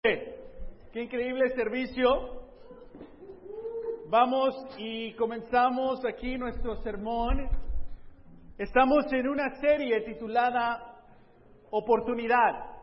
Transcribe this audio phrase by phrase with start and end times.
[0.00, 2.44] Qué increíble servicio.
[4.08, 7.48] Vamos y comenzamos aquí nuestro sermón.
[8.56, 11.02] Estamos en una serie titulada
[11.70, 12.76] Oportunidad.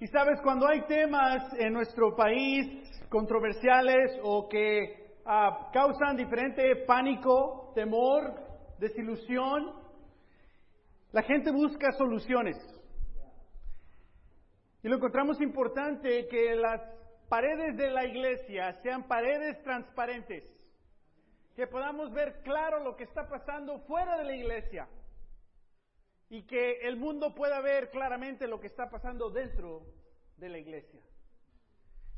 [0.00, 2.66] Y sabes, cuando hay temas en nuestro país
[3.08, 8.34] controversiales o que ah, causan diferente pánico, temor,
[8.80, 9.70] desilusión,
[11.12, 12.73] la gente busca soluciones.
[14.84, 16.78] Y lo encontramos importante que las
[17.30, 20.44] paredes de la iglesia sean paredes transparentes,
[21.56, 24.86] que podamos ver claro lo que está pasando fuera de la iglesia
[26.28, 29.86] y que el mundo pueda ver claramente lo que está pasando dentro
[30.36, 31.00] de la iglesia.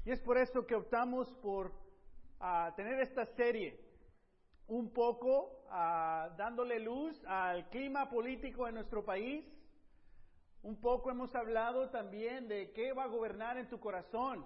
[0.04, 3.78] Y es por eso que optamos por uh, tener esta serie,
[4.66, 9.55] un poco uh, dándole luz al clima político en nuestro país,
[10.66, 14.44] un poco hemos hablado también de qué va a gobernar en tu corazón.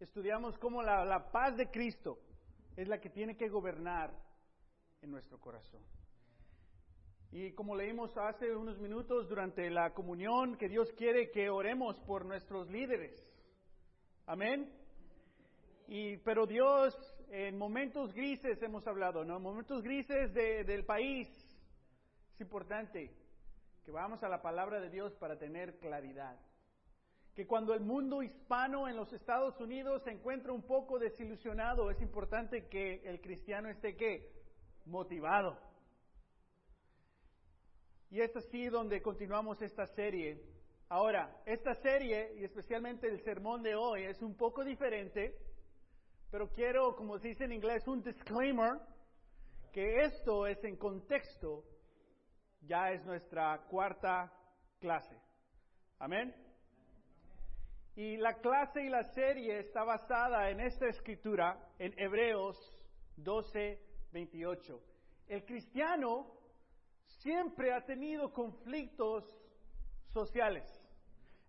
[0.00, 2.18] Estudiamos cómo la, paz de Cristo
[2.76, 4.10] es la que tiene que gobernar
[5.02, 5.82] en nuestro corazón.
[7.30, 12.24] Y como leímos hace unos minutos durante la comunión, que Dios quiere que oremos por
[12.24, 13.12] nuestros líderes.
[14.24, 14.72] Amén.
[15.88, 16.96] Y, pero Dios,
[17.28, 19.36] en momentos grises hemos hablado, ¿no?
[19.36, 21.28] En momentos grises de, del país,
[22.32, 23.23] es importante
[23.84, 26.38] que vamos a la palabra de Dios para tener claridad.
[27.34, 32.00] Que cuando el mundo hispano en los Estados Unidos se encuentra un poco desilusionado, es
[32.00, 34.30] importante que el cristiano esté ¿qué?
[34.86, 35.58] motivado.
[38.10, 40.40] Y es así donde continuamos esta serie.
[40.88, 45.36] Ahora, esta serie, y especialmente el sermón de hoy, es un poco diferente,
[46.30, 48.78] pero quiero, como se dice en inglés, un disclaimer,
[49.72, 51.64] que esto es en contexto
[52.66, 54.32] ya es nuestra cuarta
[54.80, 55.20] clase.
[55.98, 56.34] Amén.
[57.96, 62.56] Y la clase y la serie está basada en esta escritura, en Hebreos
[63.16, 63.80] 12,
[64.12, 64.80] 28.
[65.28, 66.26] El cristiano
[67.20, 69.24] siempre ha tenido conflictos
[70.12, 70.64] sociales.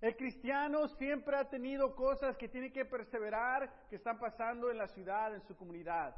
[0.01, 4.87] El cristiano siempre ha tenido cosas que tiene que perseverar, que están pasando en la
[4.87, 6.15] ciudad, en su comunidad.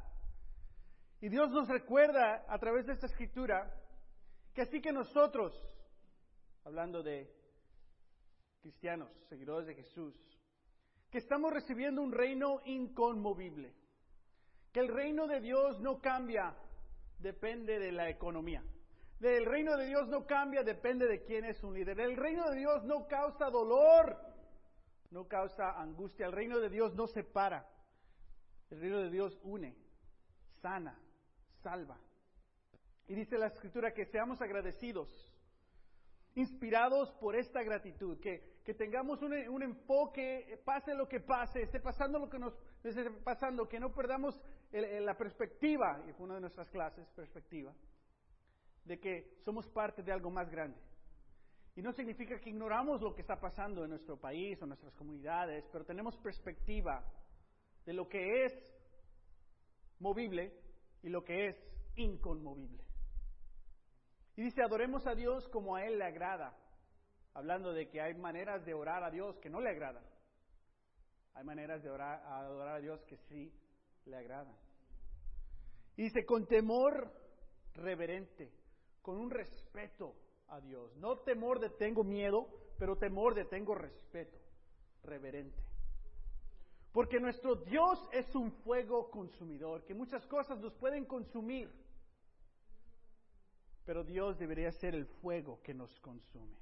[1.20, 3.72] Y Dios nos recuerda a través de esta escritura
[4.58, 5.54] que así que nosotros,
[6.64, 7.32] hablando de
[8.60, 10.20] cristianos, seguidores de Jesús,
[11.12, 13.72] que estamos recibiendo un reino inconmovible,
[14.72, 16.56] que el reino de Dios no cambia,
[17.20, 18.64] depende de la economía.
[19.20, 22.00] El reino de Dios no cambia, depende de quién es un líder.
[22.00, 24.18] El reino de Dios no causa dolor,
[25.12, 26.26] no causa angustia.
[26.26, 27.64] El reino de Dios no separa.
[28.70, 29.76] El reino de Dios une,
[30.60, 30.98] sana,
[31.62, 31.96] salva.
[33.08, 35.08] Y dice la escritura que seamos agradecidos,
[36.34, 41.80] inspirados por esta gratitud, que, que tengamos un, un, enfoque, pase lo que pase, esté
[41.80, 42.54] pasando lo que nos
[42.84, 44.38] esté pasando, que no perdamos
[44.70, 47.74] la perspectiva, y fue una de nuestras clases, perspectiva,
[48.84, 50.78] de que somos parte de algo más grande.
[51.74, 54.94] Y no significa que ignoramos lo que está pasando en nuestro país o en nuestras
[54.94, 57.04] comunidades, pero tenemos perspectiva
[57.86, 58.52] de lo que es
[60.00, 60.52] movible
[61.02, 61.56] y lo que es
[61.96, 62.87] inconmovible.
[64.38, 66.56] Y dice, adoremos a Dios como a Él le agrada.
[67.34, 70.04] Hablando de que hay maneras de orar a Dios que no le agradan.
[71.34, 73.52] Hay maneras de orar, adorar a Dios que sí
[74.06, 74.54] le agradan.
[75.96, 77.12] Y dice, con temor
[77.74, 78.52] reverente,
[79.02, 80.14] con un respeto
[80.46, 80.96] a Dios.
[80.98, 82.46] No temor de tengo miedo,
[82.78, 84.38] pero temor de tengo respeto,
[85.02, 85.60] reverente.
[86.92, 91.68] Porque nuestro Dios es un fuego consumidor, que muchas cosas nos pueden consumir
[93.88, 96.58] pero Dios debería ser el fuego que nos consume.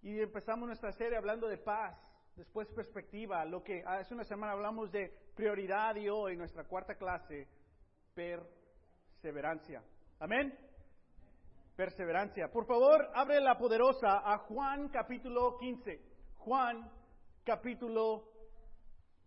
[0.00, 1.98] Y empezamos nuestra serie hablando de paz,
[2.36, 7.48] después perspectiva, lo que hace una semana hablamos de prioridad y hoy nuestra cuarta clase,
[8.14, 9.82] perseverancia.
[10.20, 10.56] Amén.
[11.74, 12.48] Perseverancia.
[12.48, 16.00] Por favor, abre la poderosa a Juan capítulo 15.
[16.36, 16.88] Juan
[17.44, 18.22] capítulo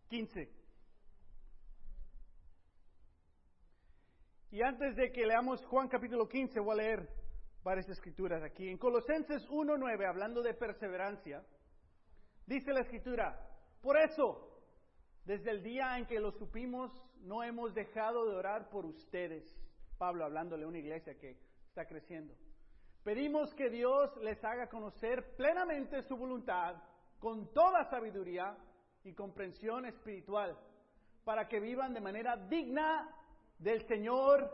[0.08, 0.59] 15.
[4.52, 7.10] Y antes de que leamos Juan capítulo 15, voy a leer
[7.64, 8.68] varias escrituras aquí.
[8.68, 11.46] En Colosenses 1.9, hablando de perseverancia,
[12.48, 13.40] dice la escritura,
[13.80, 14.60] por eso,
[15.24, 19.46] desde el día en que lo supimos, no hemos dejado de orar por ustedes.
[20.00, 21.38] Pablo hablándole a una iglesia que
[21.68, 22.34] está creciendo.
[23.04, 26.76] Pedimos que Dios les haga conocer plenamente su voluntad,
[27.20, 28.58] con toda sabiduría
[29.04, 30.58] y comprensión espiritual,
[31.24, 33.16] para que vivan de manera digna
[33.60, 34.50] del Señor,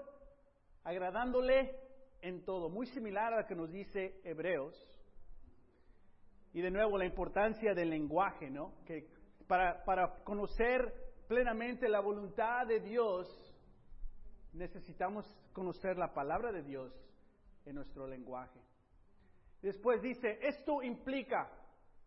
[0.83, 1.79] agradándole
[2.21, 4.75] en todo, muy similar a lo que nos dice Hebreos.
[6.53, 8.73] Y de nuevo la importancia del lenguaje, ¿no?
[8.85, 9.07] Que
[9.47, 10.91] para, para conocer
[11.27, 13.27] plenamente la voluntad de Dios,
[14.53, 16.93] necesitamos conocer la palabra de Dios
[17.65, 18.59] en nuestro lenguaje.
[19.61, 21.51] Después dice, esto implica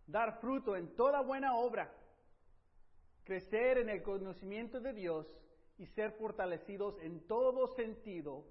[0.07, 1.93] dar fruto en toda buena obra,
[3.25, 5.27] crecer en el conocimiento de Dios
[5.79, 8.45] y ser fortalecidos en todo sentido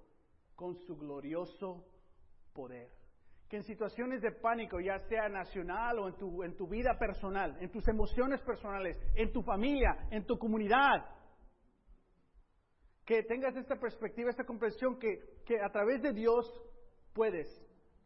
[0.56, 1.84] con su glorioso
[2.52, 2.88] poder.
[3.48, 7.56] Que en situaciones de pánico, ya sea nacional o en tu, en tu vida personal,
[7.60, 11.06] en tus emociones personales, en tu familia, en tu comunidad,
[13.04, 16.44] que tengas esta perspectiva, esta comprensión que, que a través de Dios
[17.14, 17.46] puedes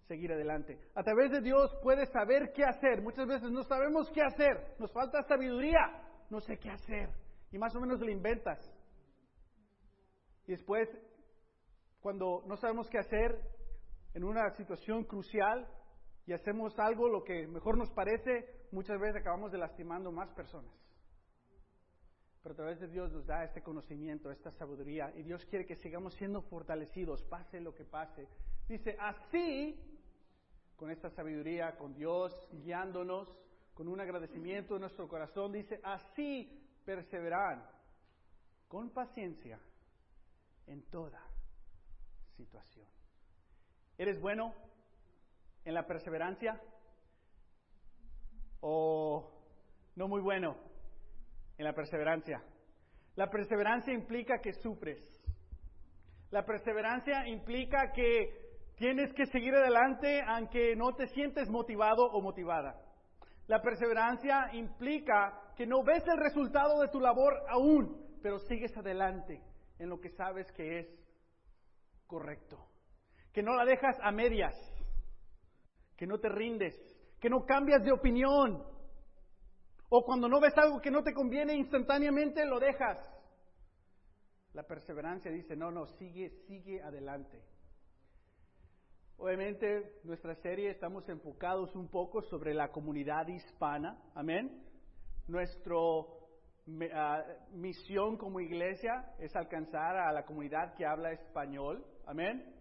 [0.07, 0.79] seguir adelante.
[0.95, 3.03] A través de Dios puedes saber qué hacer.
[3.03, 5.81] Muchas veces no sabemos qué hacer, nos falta sabiduría,
[6.31, 7.09] no sé qué hacer.
[7.51, 8.59] Y más o menos lo inventas.
[10.47, 10.89] Y después,
[12.01, 13.41] cuando no sabemos qué hacer
[14.15, 15.67] en una situación crucial
[16.27, 20.73] y hacemos algo lo que mejor nos parece, muchas veces acabamos de lastimando más personas.
[22.43, 25.77] Pero a través de Dios nos da este conocimiento, esta sabiduría, y Dios quiere que
[25.77, 28.29] sigamos siendo fortalecidos, pase lo que pase.
[28.69, 29.81] Dice, así,
[30.75, 33.29] con esta sabiduría, con Dios guiándonos,
[33.75, 37.65] con un agradecimiento en nuestro corazón, dice, así perseveran
[38.67, 39.61] con paciencia
[40.67, 41.21] en toda
[42.37, 42.87] situación.
[43.99, 44.55] ¿Eres bueno
[45.65, 46.61] en la perseverancia?
[48.61, 49.31] ¿O
[49.97, 50.57] no muy bueno
[51.59, 52.43] en la perseverancia?
[53.17, 54.99] La perseverancia implica que sufres.
[56.31, 62.81] La perseverancia implica que tienes que seguir adelante aunque no te sientes motivado o motivada.
[63.49, 69.43] La perseverancia implica que no ves el resultado de tu labor aún, pero sigues adelante
[69.83, 70.87] en lo que sabes que es
[72.07, 72.69] correcto.
[73.33, 74.55] Que no la dejas a medias,
[75.97, 76.75] que no te rindes,
[77.21, 78.65] que no cambias de opinión.
[79.89, 82.99] O cuando no ves algo que no te conviene instantáneamente, lo dejas.
[84.53, 87.43] La perseverancia dice, no, no, sigue, sigue adelante.
[89.17, 94.01] Obviamente, nuestra serie estamos enfocados un poco sobre la comunidad hispana.
[94.15, 94.65] Amén.
[95.27, 96.22] Nuestro
[96.95, 102.55] Ah, misión como iglesia es alcanzar a la comunidad que habla español, amén,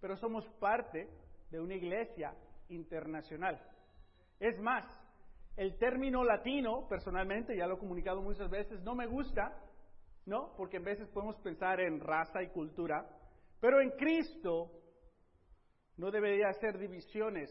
[0.00, 1.08] pero somos parte
[1.50, 2.34] de una iglesia
[2.68, 3.58] internacional.
[4.38, 4.84] Es más,
[5.56, 9.58] el término latino, personalmente, ya lo he comunicado muchas veces, no me gusta,
[10.26, 10.54] ¿no?
[10.54, 13.08] Porque a veces podemos pensar en raza y cultura,
[13.60, 14.70] pero en Cristo
[15.96, 17.50] no debería ser divisiones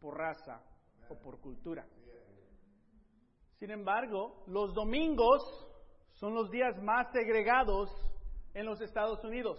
[0.00, 0.62] por raza
[1.08, 1.84] o por cultura.
[3.62, 5.40] Sin embargo, los domingos
[6.14, 7.88] son los días más segregados
[8.54, 9.56] en los Estados Unidos,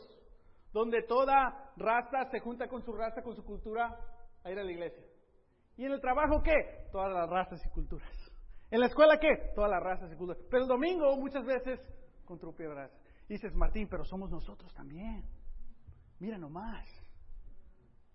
[0.74, 3.98] donde toda raza se junta con su raza, con su cultura,
[4.44, 5.06] a ir a la iglesia.
[5.78, 6.90] ¿Y en el trabajo qué?
[6.92, 8.12] Todas las razas y culturas.
[8.72, 9.54] ¿En la escuela qué?
[9.56, 10.44] Todas las razas y culturas.
[10.52, 11.80] Pero el domingo muchas veces
[12.26, 12.38] con
[12.76, 12.98] raza.
[13.30, 15.24] dices, Martín, pero somos nosotros también.
[16.20, 16.86] Mira nomás.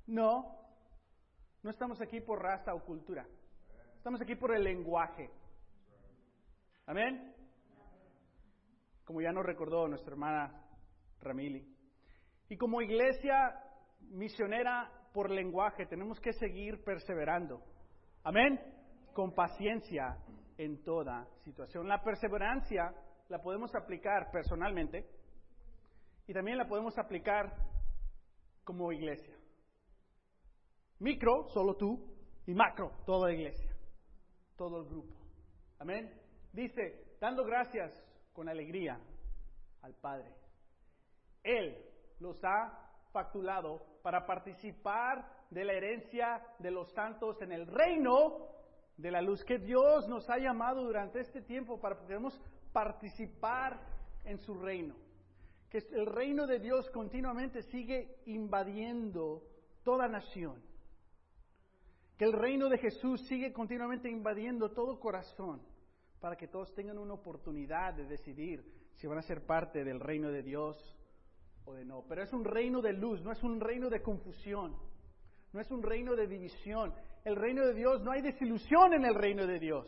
[0.06, 0.54] No,
[1.62, 3.26] no estamos aquí por raza o cultura.
[3.96, 5.30] Estamos aquí por el lenguaje.
[6.88, 7.34] Amén.
[9.04, 10.64] Como ya nos recordó nuestra hermana
[11.20, 11.62] Ramili.
[12.48, 13.62] Y como iglesia
[14.00, 17.62] misionera por lenguaje tenemos que seguir perseverando.
[18.24, 18.58] Amén.
[19.12, 20.16] Con paciencia
[20.56, 21.86] en toda situación.
[21.86, 22.94] La perseverancia
[23.28, 25.06] la podemos aplicar personalmente
[26.26, 27.52] y también la podemos aplicar
[28.64, 29.36] como iglesia.
[31.00, 32.02] Micro, solo tú,
[32.46, 33.76] y macro, toda la iglesia,
[34.56, 35.14] todo el grupo.
[35.78, 36.27] Amén.
[36.52, 37.92] Dice, dando gracias
[38.32, 38.98] con alegría
[39.82, 40.34] al Padre.
[41.42, 41.76] Él
[42.20, 48.46] los ha facturado para participar de la herencia de los santos en el reino
[48.96, 52.40] de la luz que Dios nos ha llamado durante este tiempo para que podamos
[52.72, 53.80] participar
[54.24, 54.94] en su reino.
[55.70, 59.42] Que el reino de Dios continuamente sigue invadiendo
[59.84, 60.62] toda nación.
[62.16, 65.62] Que el reino de Jesús sigue continuamente invadiendo todo corazón
[66.20, 70.30] para que todos tengan una oportunidad de decidir si van a ser parte del reino
[70.30, 70.76] de Dios
[71.64, 72.04] o de no.
[72.08, 74.76] Pero es un reino de luz, no es un reino de confusión,
[75.52, 76.92] no es un reino de división.
[77.24, 79.86] El reino de Dios, no hay desilusión en el reino de Dios.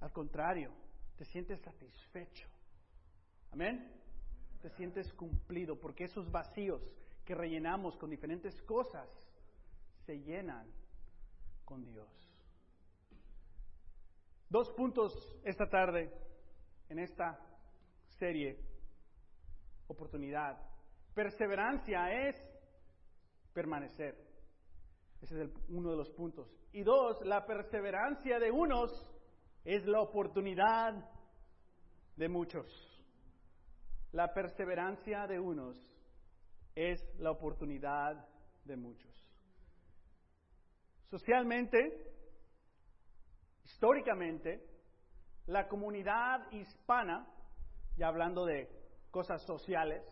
[0.00, 0.72] Al contrario,
[1.16, 2.48] te sientes satisfecho.
[3.52, 3.92] Amén.
[4.62, 6.82] Te sientes cumplido porque esos vacíos
[7.24, 9.08] que rellenamos con diferentes cosas
[10.04, 10.66] se llenan
[11.64, 12.08] con Dios.
[14.56, 15.12] Dos puntos
[15.44, 16.10] esta tarde
[16.88, 17.38] en esta
[18.18, 18.58] serie,
[19.86, 20.56] oportunidad.
[21.12, 22.36] Perseverancia es
[23.52, 24.16] permanecer.
[25.20, 26.50] Ese es uno de los puntos.
[26.72, 28.90] Y dos, la perseverancia de unos
[29.62, 31.06] es la oportunidad
[32.16, 32.66] de muchos.
[34.12, 35.76] La perseverancia de unos
[36.74, 38.26] es la oportunidad
[38.64, 39.14] de muchos.
[41.10, 42.15] Socialmente,
[43.66, 44.64] históricamente,
[45.46, 47.26] la comunidad hispana,
[47.96, 48.68] ya hablando de
[49.10, 50.04] cosas sociales,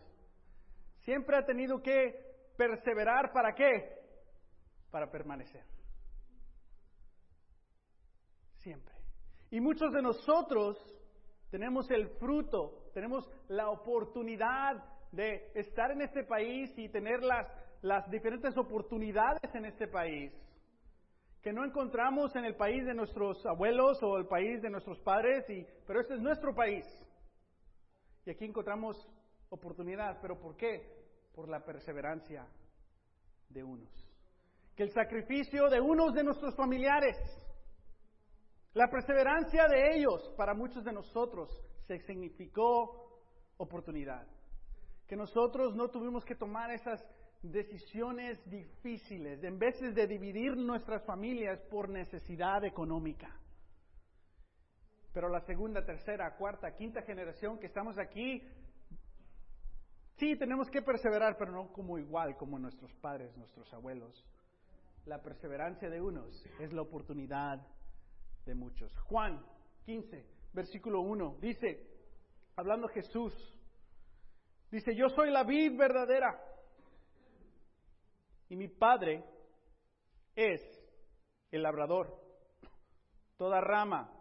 [1.03, 3.97] siempre ha tenido que perseverar para qué?
[4.91, 5.63] Para permanecer.
[8.57, 8.93] Siempre.
[9.51, 10.77] Y muchos de nosotros
[11.49, 14.83] tenemos el fruto, tenemos la oportunidad
[15.13, 17.47] de estar en este país y tener las,
[17.81, 20.33] las diferentes oportunidades en este país
[21.45, 25.47] que no encontramos en el país de nuestros abuelos o el país de nuestros padres,
[25.47, 26.83] y, pero este es nuestro país.
[28.25, 28.97] Y aquí encontramos
[29.49, 31.05] oportunidad, pero ¿por qué?
[31.35, 32.47] Por la perseverancia
[33.49, 33.87] de unos.
[34.75, 37.15] Que el sacrificio de unos de nuestros familiares,
[38.73, 41.47] la perseverancia de ellos para muchos de nosotros
[41.85, 43.21] se significó
[43.57, 44.25] oportunidad.
[45.05, 47.05] Que nosotros no tuvimos que tomar esas
[47.51, 53.29] decisiones difíciles, en vez de dividir nuestras familias por necesidad económica.
[55.13, 58.41] Pero la segunda, tercera, cuarta, quinta generación que estamos aquí,
[60.17, 64.25] sí tenemos que perseverar, pero no como igual como nuestros padres, nuestros abuelos.
[65.05, 67.65] La perseverancia de unos es la oportunidad
[68.45, 68.93] de muchos.
[69.01, 69.45] Juan
[69.85, 71.87] 15, versículo 1, dice,
[72.55, 73.33] hablando Jesús,
[74.71, 76.54] dice, yo soy la vid verdadera
[78.49, 79.23] y mi Padre
[80.35, 80.61] es
[81.51, 82.21] el labrador.
[83.37, 84.11] Toda rama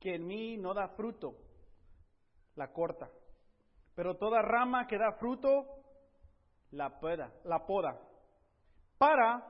[0.00, 1.36] que en mí no da fruto,
[2.56, 3.10] la corta.
[3.94, 5.66] Pero toda rama que da fruto,
[6.72, 7.98] la poda, la poda.
[8.98, 9.42] Para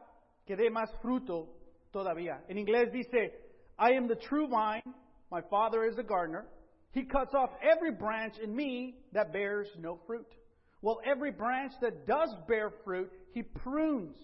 [0.45, 1.57] que dé más fruto
[1.91, 2.45] todavía.
[2.49, 3.33] En inglés dice,
[3.79, 4.95] I am the true vine,
[5.31, 6.47] my father is the gardener.
[6.93, 10.29] He cuts off every branch in me that bears no fruit.
[10.85, 14.19] Well, every branch that does bear fruit, he prunes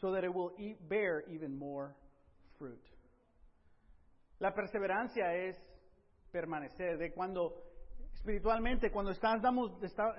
[0.00, 0.52] so that it will
[0.88, 1.94] bear even more
[2.58, 2.80] fruit.
[4.40, 5.54] La perseverancia es
[6.32, 7.52] permanecer, de cuando
[8.14, 9.72] espiritualmente, cuando estamos,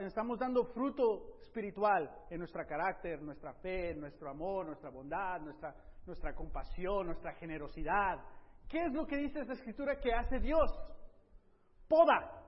[0.06, 5.74] estamos dando fruto espiritual en nuestro carácter, nuestra fe, nuestro amor, nuestra bondad, nuestra,
[6.06, 8.20] nuestra compasión, nuestra generosidad.
[8.70, 10.70] ¿Qué es lo que dice esta escritura que hace Dios?
[11.88, 12.47] Poda.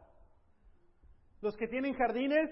[1.41, 2.49] Los que tienen jardines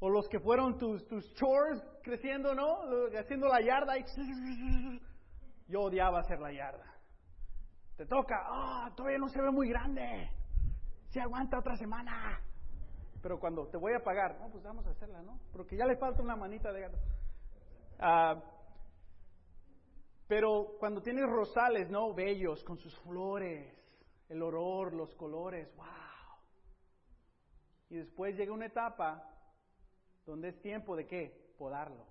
[0.00, 2.80] o los que fueron tus, tus chores creciendo, ¿no?
[3.18, 3.94] Haciendo la yarda.
[5.68, 6.84] Yo odiaba hacer la yarda.
[7.96, 10.30] Te toca, ah, todavía no se ve muy grande.
[11.10, 12.40] Se aguanta otra semana.
[13.20, 15.40] Pero cuando te voy a pagar, no, pues vamos a hacerla, ¿no?
[15.52, 16.98] Porque ya le falta una manita de gato.
[17.98, 18.40] Ah,
[20.28, 22.14] pero cuando tienes rosales, ¿no?
[22.14, 23.74] Bellos, con sus flores,
[24.28, 26.07] el olor, los colores, wow.
[27.90, 29.24] Y después llega una etapa
[30.26, 31.54] donde es tiempo de qué?
[31.58, 32.06] Podarlo.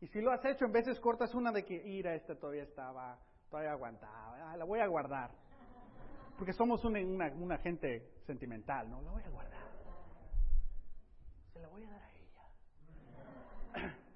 [0.00, 3.18] y si lo has hecho, en veces cortas una de que, ira, esta todavía estaba,
[3.50, 5.30] todavía aguantaba, ah, la voy a guardar.
[6.36, 7.00] Porque somos una,
[7.32, 9.02] una, gente sentimental, ¿no?
[9.02, 9.60] La voy a guardar.
[11.52, 13.94] Se la voy a dar a ella.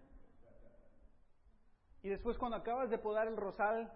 [2.05, 3.93] Y después cuando acabas de podar el rosal,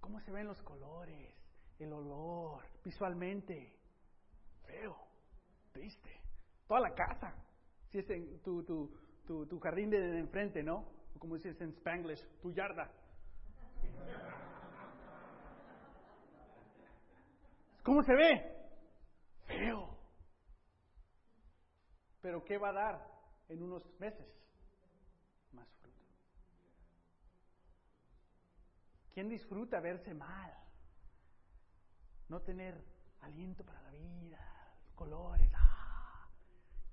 [0.00, 1.41] ¿cómo se ven los colores?
[1.82, 3.76] El olor, visualmente,
[4.66, 4.96] feo,
[5.72, 6.20] triste.
[6.66, 7.34] Toda la casa,
[7.90, 8.90] si es en tu, tu,
[9.26, 11.02] tu, tu jardín de enfrente, ¿no?
[11.22, 12.90] como dices en Spanglish, tu yarda.
[17.84, 18.56] ¿Cómo se ve?
[19.46, 19.96] Feo.
[22.20, 23.06] Pero ¿qué va a dar
[23.48, 24.26] en unos meses?
[25.52, 26.02] Más fruto.
[29.14, 30.52] ¿Quién disfruta verse mal?
[32.32, 32.74] No tener
[33.20, 34.38] aliento para la vida,
[34.94, 35.52] colores.
[35.54, 36.26] Ah.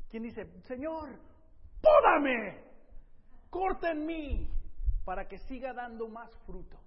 [0.10, 1.18] ¿Quién dice, Señor,
[1.82, 2.62] pódame,
[3.50, 4.50] corta en mí
[5.06, 6.78] para que siga dando más fruto?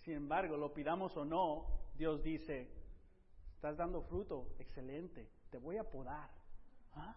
[0.00, 2.68] Sin embargo, lo pidamos o no, Dios dice,
[3.54, 6.30] estás dando fruto, excelente, te voy a podar.
[6.94, 7.14] ¿Ah?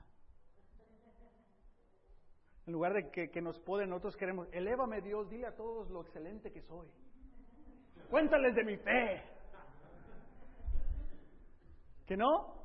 [2.68, 6.02] En lugar de que, que nos poden, nosotros queremos, elévame Dios, dile a todos lo
[6.02, 6.88] excelente que soy.
[8.10, 9.24] Cuéntales de mi fe.
[12.06, 12.56] ¿Que no?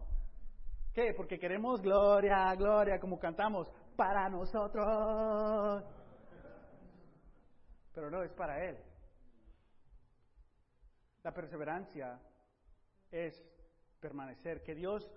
[0.95, 1.15] ¿Qué?
[1.15, 5.85] Porque queremos gloria, gloria, como cantamos, para nosotros.
[7.95, 8.79] Pero no, es para Él.
[11.23, 12.21] La perseverancia
[13.11, 13.35] es
[14.01, 15.11] permanecer, que Dios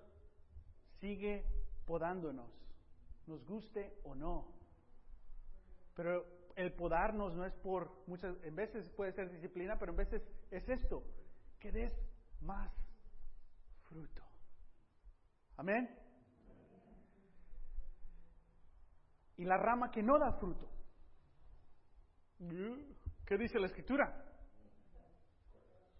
[1.00, 1.44] sigue
[1.86, 2.66] podándonos
[3.26, 4.46] nos guste o no.
[5.94, 6.24] Pero
[6.56, 10.66] el podarnos no es por muchas, en veces puede ser disciplina, pero en veces es
[10.68, 11.04] esto,
[11.60, 11.92] que des
[12.40, 12.72] más
[13.88, 14.22] fruto.
[15.58, 15.88] Amén.
[19.36, 20.70] Y la rama que no da fruto.
[23.26, 24.24] ¿Qué dice la escritura?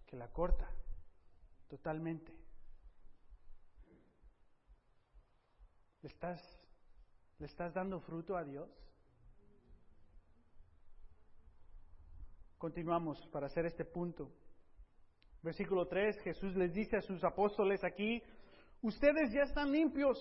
[0.07, 0.69] Que la corta
[1.67, 2.33] totalmente.
[6.01, 6.41] ¿Le estás,
[7.37, 8.86] ¿Le estás dando fruto a Dios?
[12.57, 14.31] Continuamos para hacer este punto.
[15.43, 18.21] Versículo 3, Jesús les dice a sus apóstoles aquí,
[18.81, 20.17] ustedes ya están limpios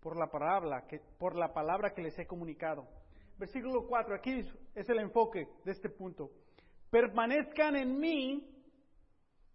[0.00, 2.86] por la palabra que, por la palabra que les he comunicado.
[3.36, 6.30] Versículo 4, aquí es el enfoque de este punto.
[6.88, 8.48] Permanezcan en mí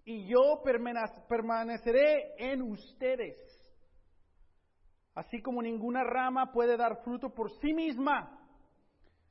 [0.04, 0.62] y yo
[1.30, 3.38] permaneceré en ustedes.
[5.14, 8.38] Así como ninguna rama puede dar fruto por sí misma,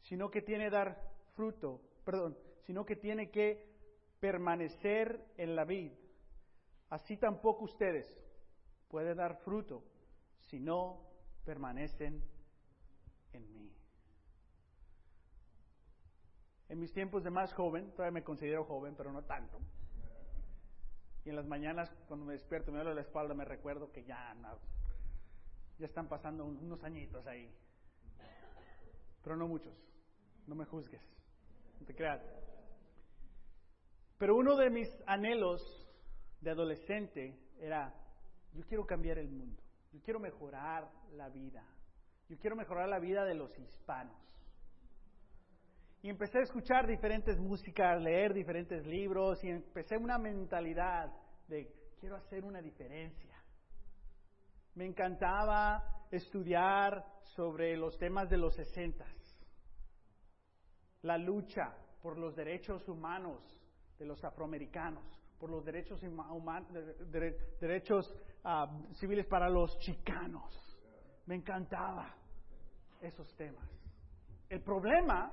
[0.00, 0.96] sino que tiene dar
[1.34, 3.68] fruto, perdón, sino que tiene que
[4.18, 5.92] permanecer en la vid.
[6.88, 8.06] Así tampoco ustedes
[8.88, 9.84] pueden dar fruto
[10.38, 11.02] si no
[11.44, 12.24] permanecen
[13.34, 13.70] en mí.
[16.70, 19.60] En mis tiempos de más joven, todavía me considero joven, pero no tanto.
[21.26, 24.34] Y en las mañanas, cuando me despierto, me duele la espalda, me recuerdo que ya,
[25.78, 27.54] ya están pasando unos añitos ahí.
[29.22, 29.78] Pero no muchos.
[30.46, 31.17] No me juzgues.
[34.18, 35.62] Pero uno de mis anhelos
[36.40, 37.94] de adolescente era,
[38.52, 39.62] yo quiero cambiar el mundo.
[39.92, 41.64] Yo quiero mejorar la vida.
[42.28, 44.16] Yo quiero mejorar la vida de los hispanos.
[46.02, 51.12] Y empecé a escuchar diferentes músicas, leer diferentes libros y empecé una mentalidad
[51.48, 53.34] de quiero hacer una diferencia.
[54.74, 57.04] Me encantaba estudiar
[57.34, 59.08] sobre los temas de los sesentas,
[61.02, 63.40] la lucha por los derechos humanos
[63.98, 65.04] de los afroamericanos,
[65.38, 66.68] por los derechos, humanos,
[67.60, 70.54] derechos ah, civiles para los chicanos.
[71.26, 72.14] Me encantaba
[73.00, 73.68] esos temas.
[74.48, 75.32] El problema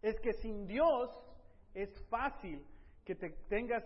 [0.00, 1.10] es que sin Dios
[1.74, 2.64] es fácil
[3.04, 3.84] que te tengas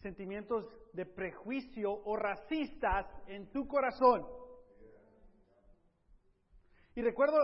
[0.00, 4.26] sentimientos de prejuicio o racistas en tu corazón.
[6.94, 7.36] Y recuerdo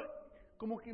[0.56, 0.92] como que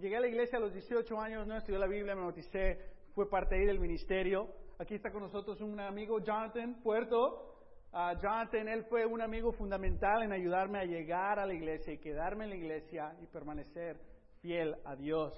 [0.00, 2.78] llegué a la iglesia a los 18 años, no estudié la Biblia, me bauticé,
[3.14, 4.48] fue parte ahí del ministerio.
[4.78, 7.50] Aquí está con nosotros un amigo, Jonathan Puerto.
[7.92, 11.98] Uh, Jonathan, él fue un amigo fundamental en ayudarme a llegar a la iglesia y
[11.98, 14.00] quedarme en la iglesia y permanecer
[14.40, 15.32] fiel a Dios.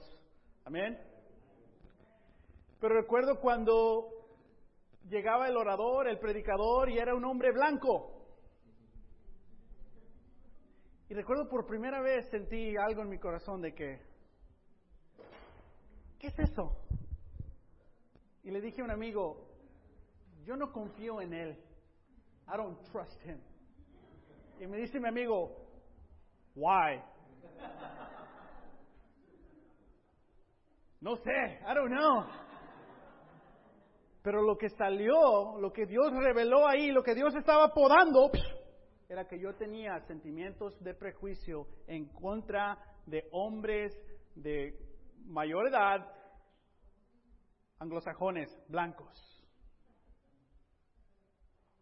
[0.64, 0.98] Amén.
[2.80, 4.08] Pero recuerdo cuando
[5.08, 8.15] llegaba el orador, el predicador, y era un hombre blanco.
[11.08, 14.00] Y recuerdo por primera vez sentí algo en mi corazón de que,
[16.18, 16.76] ¿qué es eso?
[18.42, 19.46] Y le dije a un amigo,
[20.44, 21.62] yo no confío en él.
[22.48, 23.40] I don't trust him.
[24.60, 25.50] Y me dice mi amigo,
[26.54, 27.02] why?
[31.00, 32.24] No sé, I don't know.
[34.22, 38.30] Pero lo que salió, lo que Dios reveló ahí, lo que Dios estaba podando,
[39.08, 43.96] era que yo tenía sentimientos de prejuicio en contra de hombres
[44.34, 44.78] de
[45.26, 46.06] mayor edad,
[47.78, 49.32] anglosajones, blancos.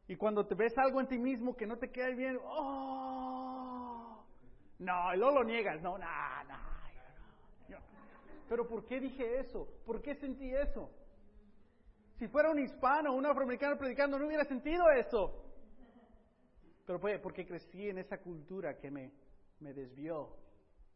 [0.06, 4.24] Y cuando te ves algo en ti mismo que no te queda bien, oh,
[4.78, 6.06] no, y lo niegas, no, no,
[6.48, 6.74] no.
[8.48, 9.66] Pero ¿por qué dije eso?
[9.86, 10.90] ¿Por qué sentí eso?
[12.18, 15.43] Si fuera un hispano un afroamericano predicando, no hubiera sentido eso.
[16.86, 19.12] Pero fue porque crecí en esa cultura que me,
[19.60, 20.36] me desvió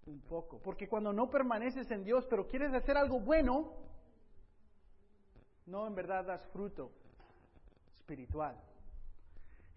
[0.07, 0.61] un poco.
[0.61, 3.73] Porque cuando no permaneces en Dios, pero quieres hacer algo bueno,
[5.67, 6.93] no en verdad das fruto
[7.99, 8.57] espiritual.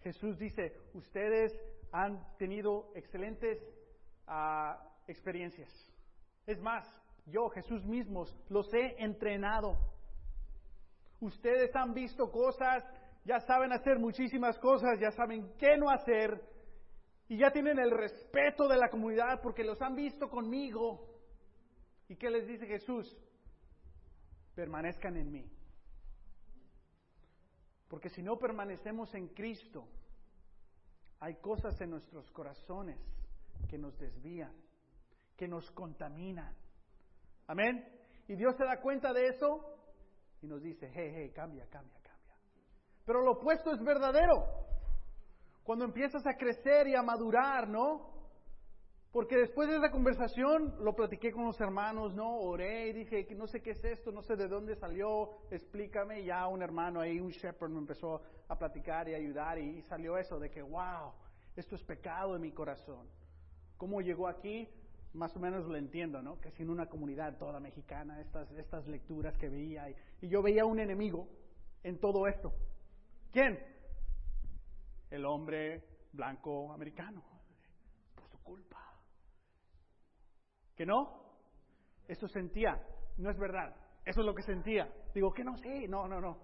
[0.01, 1.53] Jesús dice, ustedes
[1.91, 3.59] han tenido excelentes
[4.27, 5.69] ah, experiencias.
[6.45, 6.87] Es más,
[7.25, 9.77] yo, Jesús mismo, los he entrenado.
[11.19, 12.83] Ustedes han visto cosas,
[13.23, 16.41] ya saben hacer muchísimas cosas, ya saben qué no hacer
[17.27, 21.07] y ya tienen el respeto de la comunidad porque los han visto conmigo.
[22.09, 23.17] ¿Y qué les dice Jesús?
[24.53, 25.49] Permanezcan en mí.
[27.87, 29.87] Porque si no permanecemos en Cristo,
[31.19, 32.99] hay cosas en nuestros corazones
[33.69, 34.53] que nos desvían,
[35.37, 36.53] que nos contaminan.
[37.47, 37.87] Amén.
[38.27, 39.77] Y Dios se da cuenta de eso
[40.41, 42.00] y nos dice, hey, hey, cambia, cambia.
[43.11, 44.45] Pero lo opuesto es verdadero.
[45.65, 48.09] Cuando empiezas a crecer y a madurar, ¿no?
[49.11, 52.37] Porque después de esa conversación lo platiqué con los hermanos, ¿no?
[52.37, 56.23] Oré y dije, no sé qué es esto, no sé de dónde salió, explícame.
[56.23, 60.39] Ya un hermano ahí, un shepherd, me empezó a platicar y ayudar y salió eso
[60.39, 61.11] de que, wow,
[61.57, 63.09] esto es pecado en mi corazón.
[63.75, 64.69] ¿Cómo llegó aquí?
[65.13, 66.39] Más o menos lo entiendo, ¿no?
[66.39, 69.89] Que en una comunidad toda mexicana, estas, estas lecturas que veía.
[70.21, 71.27] Y yo veía un enemigo
[71.83, 72.53] en todo esto.
[73.31, 73.59] ¿Quién?
[75.09, 77.23] El hombre blanco americano.
[78.15, 78.99] Por su culpa.
[80.75, 81.21] ¿Que no?
[82.07, 82.81] Eso sentía.
[83.17, 83.75] No es verdad.
[84.05, 84.91] Eso es lo que sentía.
[85.13, 86.37] Digo, que no, sí, no, no, no.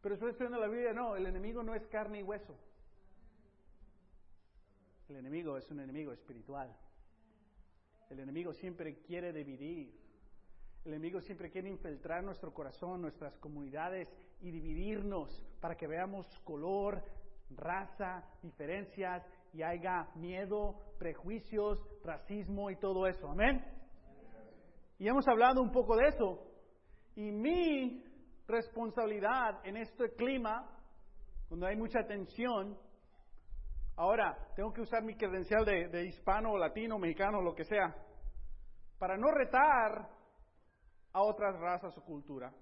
[0.00, 2.58] Pero estoy estudiando la Biblia, no, el enemigo no es carne y hueso.
[5.08, 6.74] El enemigo es un enemigo espiritual.
[8.10, 10.01] El enemigo siempre quiere dividir.
[10.84, 14.08] El enemigo siempre quiere infiltrar nuestro corazón, nuestras comunidades
[14.40, 17.04] y dividirnos para que veamos color,
[17.50, 23.28] raza, diferencias y haya miedo, prejuicios, racismo y todo eso.
[23.30, 23.64] Amén.
[24.98, 26.48] Y hemos hablado un poco de eso.
[27.14, 28.04] Y mi
[28.48, 30.68] responsabilidad en este clima,
[31.48, 32.76] donde hay mucha tensión,
[33.94, 37.94] ahora tengo que usar mi credencial de, de hispano, latino, mexicano, lo que sea,
[38.98, 40.21] para no retar
[41.12, 42.52] a otras razas o cultura,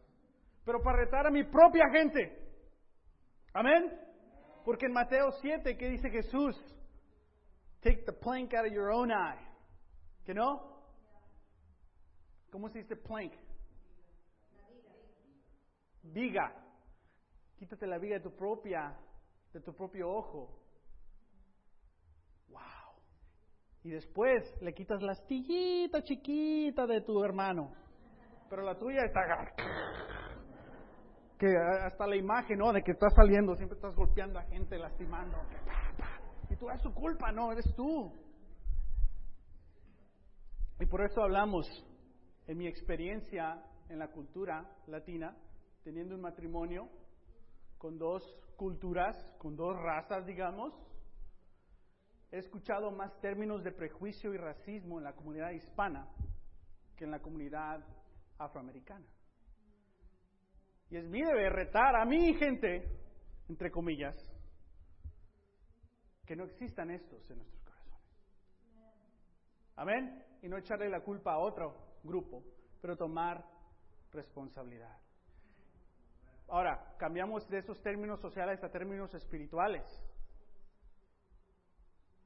[0.64, 2.50] pero para retar a mi propia gente.
[3.52, 3.90] Amén.
[4.64, 6.56] Porque en Mateo 7, ¿qué dice Jesús?
[7.80, 9.40] Take the plank out of your own eye.
[10.24, 10.70] ¿Que no?
[12.50, 13.32] ¿Cómo se dice plank?
[16.02, 16.52] Viga.
[17.58, 18.96] Quítate la viga de tu propia,
[19.52, 20.58] de tu propio ojo.
[22.48, 22.60] Wow.
[23.84, 27.72] Y después le quitas la astillita chiquita de tu hermano.
[28.50, 29.20] Pero la tuya está
[31.38, 32.72] que hasta la imagen, ¿no?
[32.72, 35.38] De que estás saliendo, siempre estás golpeando a gente, lastimando.
[36.50, 38.12] Y tú, es su culpa, no, eres tú.
[40.80, 41.66] Y por eso hablamos,
[42.48, 45.36] en mi experiencia en la cultura latina,
[45.84, 46.88] teniendo un matrimonio
[47.78, 48.22] con dos
[48.56, 50.74] culturas, con dos razas, digamos,
[52.32, 56.08] he escuchado más términos de prejuicio y racismo en la comunidad hispana
[56.96, 57.82] que en la comunidad
[58.40, 59.06] afroamericana.
[60.90, 62.84] Y es mi deber retar a mi gente,
[63.48, 64.16] entre comillas,
[66.26, 68.02] que no existan estos en nuestros corazones.
[69.76, 70.24] Amén.
[70.42, 72.42] Y no echarle la culpa a otro grupo,
[72.80, 73.44] pero tomar
[74.10, 74.98] responsabilidad.
[76.48, 79.84] Ahora, cambiamos de esos términos sociales a términos espirituales.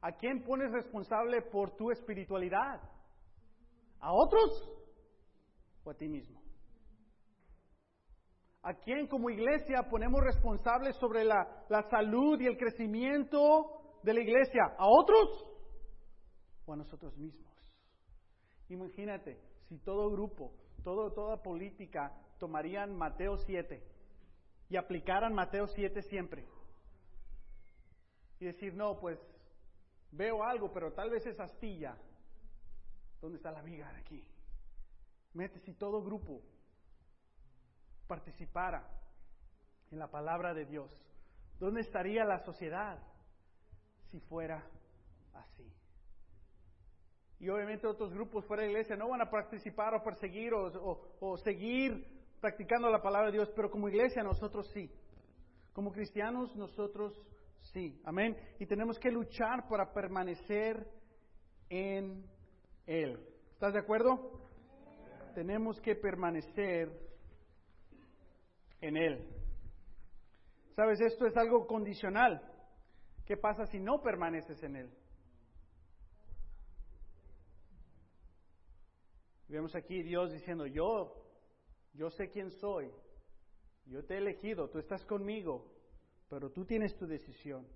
[0.00, 2.80] ¿A quién pones responsable por tu espiritualidad?
[4.00, 4.83] ¿A otros
[5.84, 6.42] o a ti mismo?
[8.62, 14.20] ¿A quién como iglesia ponemos responsables sobre la, la salud y el crecimiento de la
[14.20, 14.74] iglesia?
[14.78, 15.46] ¿A otros
[16.64, 17.52] o a nosotros mismos?
[18.70, 23.82] Imagínate si todo grupo, todo, toda política tomarían Mateo 7
[24.70, 26.46] y aplicaran Mateo 7 siempre.
[28.40, 29.18] Y decir, no, pues
[30.10, 31.96] veo algo, pero tal vez es astilla.
[33.20, 34.24] ¿Dónde está la viga de aquí?
[35.34, 36.40] Mete si todo grupo
[38.06, 38.88] participara
[39.90, 40.90] en la palabra de Dios,
[41.58, 42.98] ¿dónde estaría la sociedad?
[44.14, 44.64] si fuera
[45.32, 45.68] así.
[47.40, 51.36] Y obviamente otros grupos fuera de la iglesia no van a participar o perseguir o,
[51.38, 52.06] seguir
[52.40, 54.88] practicando la palabra de Dios, pero como iglesia nosotros sí.
[55.72, 57.20] Como cristianos nosotros
[57.72, 58.00] sí.
[58.04, 58.36] Amén.
[58.60, 60.86] Y tenemos que luchar para permanecer
[61.68, 62.24] en
[62.86, 63.18] Él.
[63.54, 64.43] ¿Estás de acuerdo?
[65.34, 66.88] Tenemos que permanecer
[68.80, 69.28] en Él.
[70.76, 72.40] Sabes, esto es algo condicional.
[73.26, 74.90] ¿Qué pasa si no permaneces en Él?
[79.48, 81.14] Vemos aquí Dios diciendo, yo,
[81.92, 82.90] yo sé quién soy,
[83.86, 85.70] yo te he elegido, tú estás conmigo,
[86.28, 87.66] pero tú tienes tu decisión.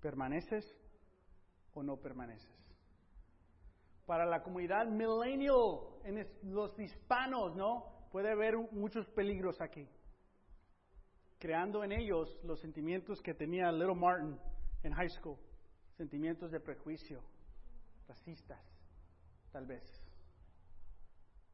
[0.00, 0.64] ¿Permaneces
[1.72, 2.63] o no permaneces?
[4.06, 7.86] Para la comunidad millennial, en los hispanos, ¿no?
[8.10, 9.88] Puede haber muchos peligros aquí.
[11.38, 14.38] Creando en ellos los sentimientos que tenía Little Martin
[14.82, 15.36] en high school,
[15.96, 17.22] sentimientos de prejuicio,
[18.06, 18.60] racistas,
[19.50, 19.82] tal vez.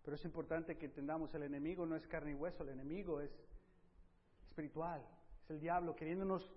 [0.03, 3.31] Pero es importante que entendamos, el enemigo no es carne y hueso, el enemigo es
[4.49, 5.07] espiritual,
[5.45, 6.51] es el diablo queriéndonos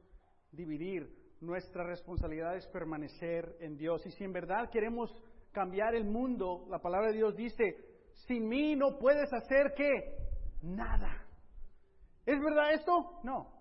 [0.52, 1.22] dividir.
[1.42, 4.06] Nuestra responsabilidad es permanecer en Dios.
[4.06, 5.14] Y si en verdad queremos
[5.54, 7.78] cambiar el mundo, la palabra de Dios dice,
[8.28, 10.18] sin mí no puedes hacer qué?
[10.62, 11.26] Nada.
[12.26, 13.20] ¿Es verdad esto?
[13.24, 13.54] No.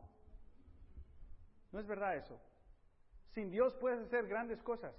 [1.70, 2.40] No es verdad eso.
[3.35, 4.94] Sin Dios puedes hacer grandes cosas.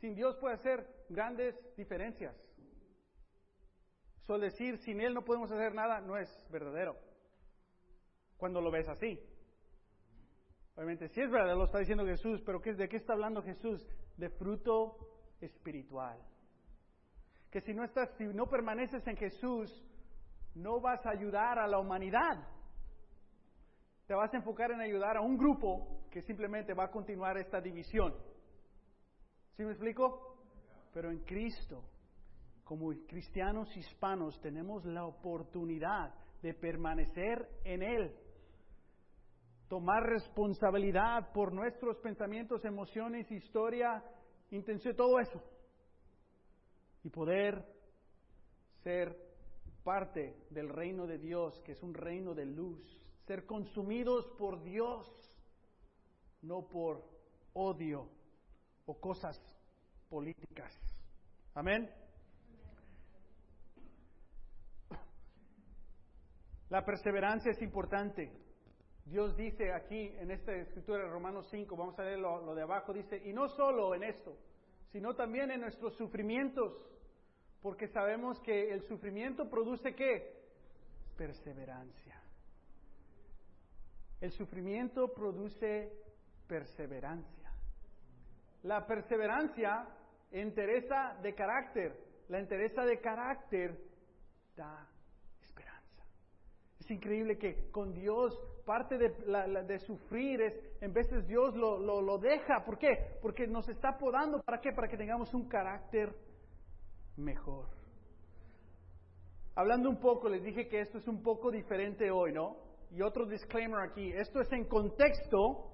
[0.00, 2.34] sin Dios puede hacer grandes diferencias.
[4.22, 6.96] Solo decir sin Él no podemos hacer nada no es verdadero.
[8.36, 9.20] Cuando lo ves así.
[10.74, 13.86] Obviamente, sí es verdad, lo está diciendo Jesús, pero ¿de qué está hablando Jesús?
[14.16, 15.11] De fruto
[15.42, 16.18] espiritual.
[17.50, 19.70] Que si no estás, si no permaneces en Jesús,
[20.54, 22.46] no vas a ayudar a la humanidad.
[24.06, 27.60] Te vas a enfocar en ayudar a un grupo que simplemente va a continuar esta
[27.60, 28.14] división.
[29.56, 30.36] ¿Sí me explico?
[30.92, 31.84] Pero en Cristo,
[32.64, 38.14] como cristianos hispanos, tenemos la oportunidad de permanecer en Él
[39.72, 44.04] tomar responsabilidad por nuestros pensamientos, emociones, historia,
[44.56, 45.42] intención, todo eso.
[47.04, 47.64] Y poder
[48.82, 49.16] ser
[49.82, 52.80] parte del reino de Dios, que es un reino de luz.
[53.26, 55.06] Ser consumidos por Dios,
[56.42, 57.04] no por
[57.54, 58.08] odio
[58.86, 59.40] o cosas
[60.08, 60.72] políticas.
[61.54, 61.90] Amén.
[66.68, 68.32] La perseverancia es importante.
[69.04, 72.92] Dios dice aquí en esta escritura de Romanos 5, vamos a leer lo, de abajo,
[72.92, 74.36] dice, y no solo en esto,
[74.90, 76.72] sino también en nuestros sufrimientos,
[77.60, 80.40] porque sabemos que el sufrimiento produce qué?
[81.16, 82.20] Perseverancia.
[84.20, 85.92] El sufrimiento produce
[86.46, 87.50] perseverancia.
[88.62, 89.88] La perseverancia
[90.32, 91.98] interesa de carácter.
[92.28, 93.78] La interesa de carácter
[94.56, 94.88] da
[96.82, 102.64] es increíble que con Dios parte de, sufrir es, en veces Dios lo, lo, deja.
[102.64, 103.18] ¿Por qué?
[103.22, 104.42] Porque nos está podando.
[104.42, 104.72] ¿Para qué?
[104.72, 106.12] Para que tengamos un carácter
[107.16, 107.68] mejor.
[109.54, 112.56] Hablando un poco, les dije que esto es un poco diferente hoy, ¿no?
[112.90, 114.12] Y otro disclaimer aquí.
[114.12, 115.70] Esto es en contexto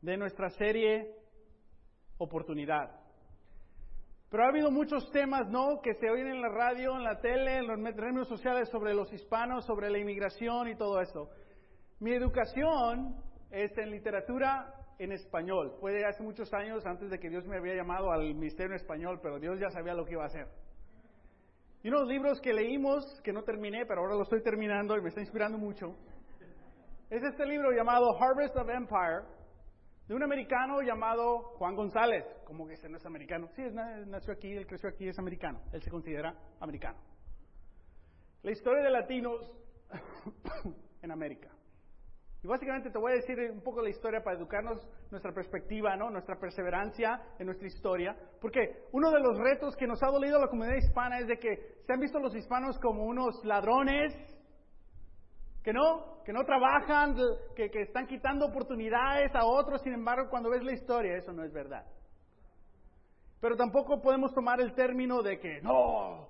[0.00, 1.16] de nuestra serie
[2.18, 2.99] Oportunidad.
[4.30, 7.58] Pero ha habido muchos temas, ¿no?, que se oyen en la radio, en la tele,
[7.58, 11.28] en los redes sociales sobre los hispanos, sobre la inmigración y todo eso.
[11.98, 13.16] Mi educación
[13.50, 15.72] es en literatura en español.
[15.80, 19.18] Fue hace muchos años antes de que Dios me había llamado al ministerio en español,
[19.20, 20.46] pero Dios ya sabía lo que iba a hacer.
[21.82, 25.08] Y unos libros que leímos, que no terminé, pero ahora lo estoy terminando y me
[25.08, 25.96] está inspirando mucho,
[27.08, 29.24] es este libro llamado Harvest of Empire,
[30.10, 32.24] de un americano llamado Juan González.
[32.44, 33.46] como que ese no es americano?
[33.54, 33.62] Sí,
[34.08, 35.60] nació aquí, él creció aquí, es americano.
[35.72, 36.98] Él se considera americano.
[38.42, 39.56] La historia de latinos
[41.02, 41.48] en América.
[42.42, 46.10] Y básicamente te voy a decir un poco la historia para educarnos nuestra perspectiva, ¿no?
[46.10, 48.16] nuestra perseverancia en nuestra historia.
[48.40, 51.38] Porque uno de los retos que nos ha dolido a la comunidad hispana es de
[51.38, 54.12] que se han visto los hispanos como unos ladrones,
[55.62, 57.16] que no, que no trabajan,
[57.54, 61.52] que, están quitando oportunidades a otros, sin embargo, cuando ves la historia, eso no es
[61.52, 61.84] verdad.
[63.40, 66.28] Pero tampoco podemos tomar el término de que, no,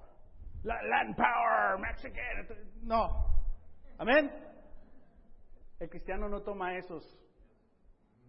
[0.62, 2.46] land power, Mexican,
[2.82, 3.26] no.
[3.98, 4.30] Amén.
[5.78, 7.04] El cristiano no toma esos,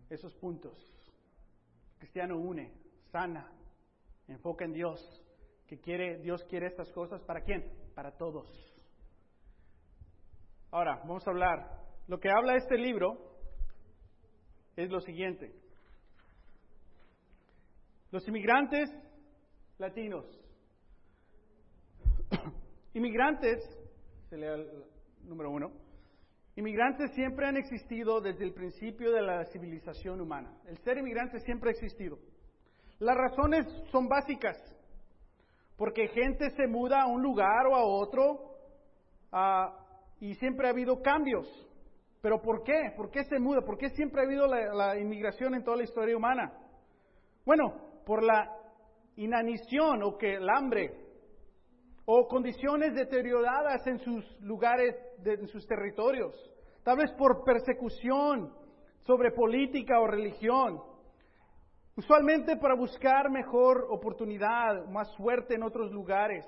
[0.10, 0.78] esos puntos.
[1.94, 2.72] El cristiano une,
[3.12, 3.52] sana,
[4.28, 5.24] enfoca en Dios,
[5.68, 7.72] que quiere, Dios quiere estas cosas para quién?
[7.96, 8.71] Para todos.
[10.72, 11.82] Ahora, vamos a hablar.
[12.08, 13.18] Lo que habla este libro
[14.78, 15.54] es lo siguiente.
[18.12, 18.90] Los inmigrantes
[19.78, 20.26] latinos.
[22.94, 23.60] inmigrantes,
[24.30, 24.86] se lea el
[25.24, 25.72] número uno.
[26.56, 30.54] Inmigrantes siempre han existido desde el principio de la civilización humana.
[30.68, 32.18] El ser inmigrante siempre ha existido.
[33.00, 34.58] Las razones son básicas.
[35.76, 38.56] Porque gente se muda a un lugar o a otro
[39.32, 39.81] a,
[40.22, 41.48] y siempre ha habido cambios.
[42.22, 42.94] ¿Pero por qué?
[42.96, 43.62] ¿Por qué se muda?
[43.62, 46.54] ¿Por qué siempre ha habido la, inmigración en toda la historia humana?
[47.44, 48.56] Bueno, por la
[49.16, 50.94] inanición o que el hambre
[52.06, 56.36] o condiciones deterioradas en sus lugares, en sus territorios,
[56.84, 58.54] tal vez por persecución
[59.08, 60.80] sobre política o religión,
[61.98, 66.46] usualmente para buscar mejor oportunidad, más suerte en otros lugares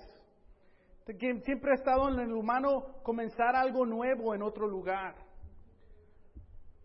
[1.05, 5.15] siempre ha estado en el humano comenzar algo nuevo en otro lugar.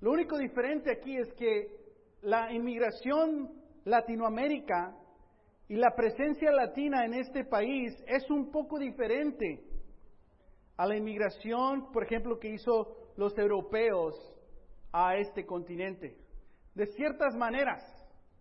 [0.00, 1.76] Lo único diferente aquí es que
[2.22, 3.52] la inmigración
[3.84, 4.96] Latinoamérica
[5.68, 9.64] y la presencia latina en este país es un poco diferente
[10.76, 14.14] a la inmigración, por ejemplo, que hizo los europeos
[14.92, 16.16] a este continente.
[16.74, 17.82] De ciertas maneras.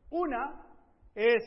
[0.09, 0.63] Una
[1.15, 1.43] es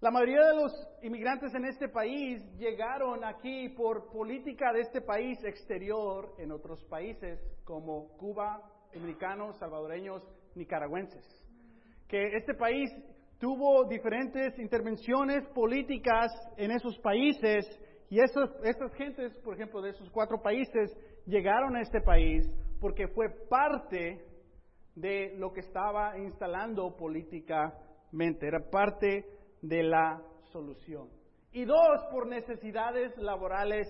[0.00, 5.38] la mayoría de los inmigrantes en este país llegaron aquí por política de este país
[5.44, 8.62] exterior en otros países como Cuba,
[8.94, 10.22] dominicanos, salvadoreños,
[10.54, 11.22] nicaragüenses.
[12.08, 12.90] Que este país
[13.38, 17.66] tuvo diferentes intervenciones políticas en esos países
[18.08, 23.06] y esos, esas gentes, por ejemplo, de esos cuatro países, llegaron a este país porque
[23.08, 24.24] fue parte
[24.94, 31.08] de lo que estaba instalando políticamente, era parte de la solución.
[31.52, 33.86] Y dos, por necesidades laborales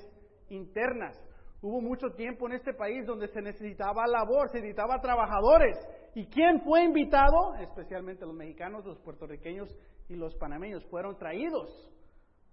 [0.49, 1.17] internas.
[1.63, 5.77] Hubo mucho tiempo en este país donde se necesitaba labor, se necesitaba trabajadores.
[6.15, 7.55] ¿Y quién fue invitado?
[7.57, 9.69] Especialmente los mexicanos, los puertorriqueños
[10.09, 11.93] y los panameños fueron traídos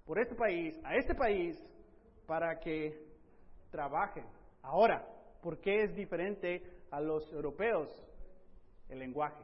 [0.05, 1.57] por este país, a este país,
[2.25, 3.07] para que
[3.71, 4.25] trabajen.
[4.61, 5.07] Ahora,
[5.41, 7.89] ¿por qué es diferente a los europeos
[8.89, 9.43] el lenguaje?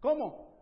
[0.00, 0.59] ¿Cómo?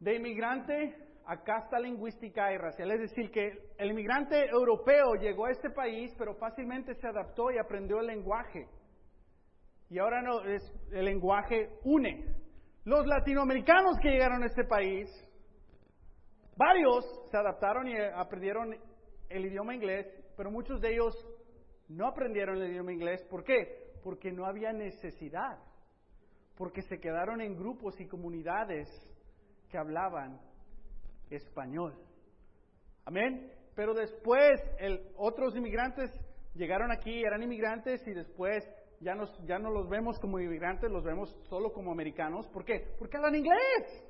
[0.00, 2.90] De inmigrante a casta lingüística y racial.
[2.90, 7.58] Es decir, que el inmigrante europeo llegó a este país, pero fácilmente se adaptó y
[7.58, 8.66] aprendió el lenguaje.
[9.90, 12.34] Y ahora no, es, el lenguaje une.
[12.84, 15.08] Los latinoamericanos que llegaron a este país,
[16.56, 18.74] varios se adaptaron y aprendieron
[19.28, 21.14] el idioma inglés, pero muchos de ellos
[21.88, 23.22] no aprendieron el idioma inglés.
[23.30, 23.92] ¿Por qué?
[24.02, 25.58] Porque no había necesidad.
[26.56, 28.88] Porque se quedaron en grupos y comunidades
[29.70, 30.40] que hablaban
[31.30, 31.94] español.
[33.04, 33.52] Amén.
[33.74, 36.10] Pero después el, otros inmigrantes
[36.54, 38.64] llegaron aquí, eran inmigrantes y después
[39.00, 42.46] ya, nos, ya no los vemos como inmigrantes, los vemos solo como americanos.
[42.48, 42.94] ¿Por qué?
[42.98, 44.06] Porque hablan inglés.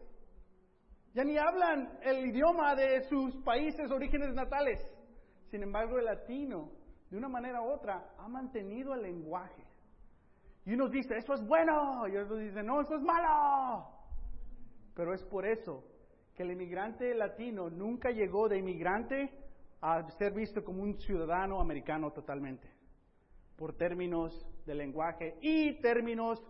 [1.13, 4.81] Ya ni hablan el idioma de sus países, orígenes natales.
[5.51, 6.71] Sin embargo, el latino,
[7.11, 9.65] de una manera u otra, ha mantenido el lenguaje.
[10.65, 14.00] Y uno dice, eso es bueno, y otros dicen, no, eso es malo.
[14.95, 15.85] Pero es por eso
[16.35, 19.31] que el inmigrante latino nunca llegó de inmigrante
[19.81, 22.69] a ser visto como un ciudadano americano totalmente,
[23.57, 26.43] por términos de lenguaje y términos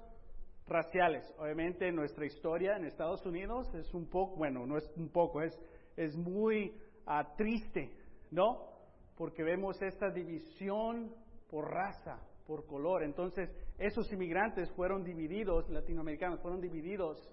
[0.66, 1.32] raciales.
[1.38, 5.58] Obviamente nuestra historia en Estados Unidos es un poco, bueno, no es un poco, es,
[5.96, 6.74] es muy
[7.06, 7.92] ah, triste,
[8.30, 8.68] ¿no?
[9.16, 11.14] Porque vemos esta división
[11.48, 13.02] por raza, por color.
[13.02, 17.28] Entonces, esos inmigrantes fueron divididos, latinoamericanos, fueron divididos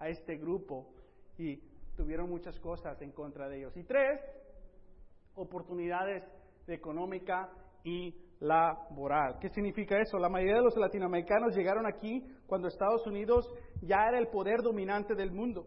[0.00, 0.88] a este grupo
[1.38, 1.56] y
[1.96, 3.76] tuvieron muchas cosas en contra de ellos.
[3.76, 4.20] Y tres,
[5.34, 6.24] oportunidades
[6.66, 7.50] económica
[7.84, 9.38] y laboral.
[9.40, 10.18] ¿Qué significa eso?
[10.18, 13.46] La mayoría de los latinoamericanos llegaron aquí cuando Estados Unidos
[13.82, 15.66] ya era el poder dominante del mundo.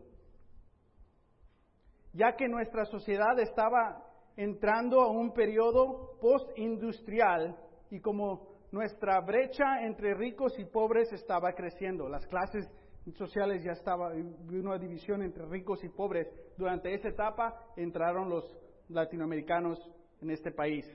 [2.13, 4.03] Ya que nuestra sociedad estaba
[4.35, 7.55] entrando a un periodo postindustrial
[7.91, 12.67] y como nuestra brecha entre ricos y pobres estaba creciendo, las clases
[13.11, 16.27] sociales ya estaba, una división entre ricos y pobres.
[16.57, 18.45] Durante esa etapa entraron los
[18.89, 19.79] latinoamericanos
[20.21, 20.85] en este país.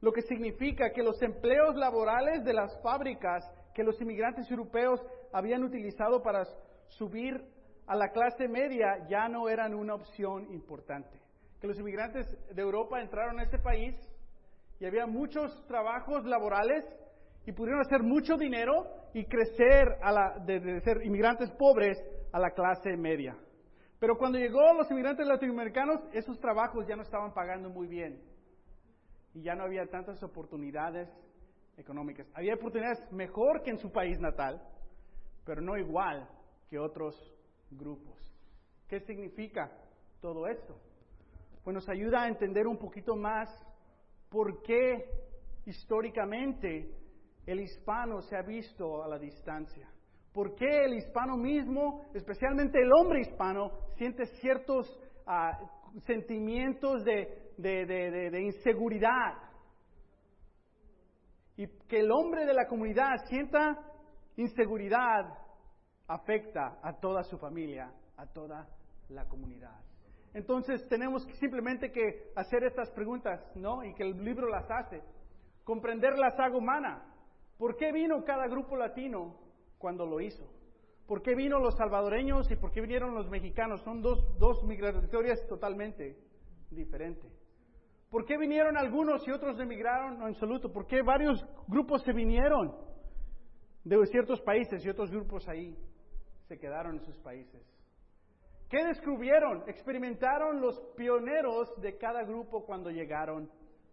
[0.00, 5.00] Lo que significa que los empleos laborales de las fábricas que los inmigrantes europeos
[5.32, 6.44] habían utilizado para
[6.88, 7.42] subir
[7.86, 11.20] a la clase media ya no eran una opción importante.
[11.60, 13.94] Que los inmigrantes de Europa entraron a este país
[14.78, 16.84] y había muchos trabajos laborales
[17.46, 21.98] y pudieron hacer mucho dinero y crecer a de, ser inmigrantes pobres
[22.32, 23.36] a la clase media.
[23.98, 28.20] Pero cuando llegó los inmigrantes latinoamericanos, esos trabajos ya no estaban pagando muy bien.
[29.34, 31.08] Y ya no había tantas oportunidades
[31.76, 32.26] económicas.
[32.34, 34.60] Había oportunidades mejor que en su país natal,
[35.44, 36.28] pero no igual
[36.68, 37.14] que otros
[37.70, 38.18] grupos.
[38.88, 39.70] ¿Qué significa
[40.20, 40.76] todo esto?
[41.64, 43.48] Pues nos ayuda a entender un poquito más
[44.28, 45.04] por qué
[45.64, 46.90] históricamente
[47.46, 49.88] el hispano se ha visto a la distancia?
[50.32, 54.86] ¿Por qué el hispano mismo, especialmente el hombre hispano, siente ciertos
[55.26, 55.58] ah,
[56.06, 59.34] sentimientos de, de inseguridad?
[61.56, 63.78] Y que el hombre de la comunidad sienta
[64.36, 65.38] inseguridad
[66.08, 68.66] afecta a toda su familia, a toda
[69.08, 69.78] la comunidad.
[70.34, 73.84] Entonces tenemos simplemente que hacer estas preguntas, ¿no?
[73.84, 75.02] Y que el libro las hace.
[75.64, 77.02] Comprender la saga humana.
[77.62, 79.36] ¿Por qué vino cada grupo latino
[79.78, 80.44] cuando lo hizo?
[81.06, 83.80] ¿Por qué vino los salvadoreños y por qué vinieron los mexicanos?
[83.82, 86.18] Son dos, dos migratorias totalmente
[86.72, 87.30] diferentes.
[88.10, 90.16] ¿Por qué vinieron algunos y otros emigraron?
[90.16, 90.72] En absoluto.
[90.72, 92.74] ¿Por qué varios grupos se vinieron
[93.84, 95.78] de ciertos países y otros grupos ahí
[96.48, 97.62] se quedaron en sus países?
[98.68, 99.62] ¿Qué descubrieron?
[99.68, 103.48] Experimentaron los pioneros de cada grupo cuando llegaron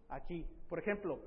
[0.10, 0.44] aquí.
[0.68, 1.20] Por ejemplo,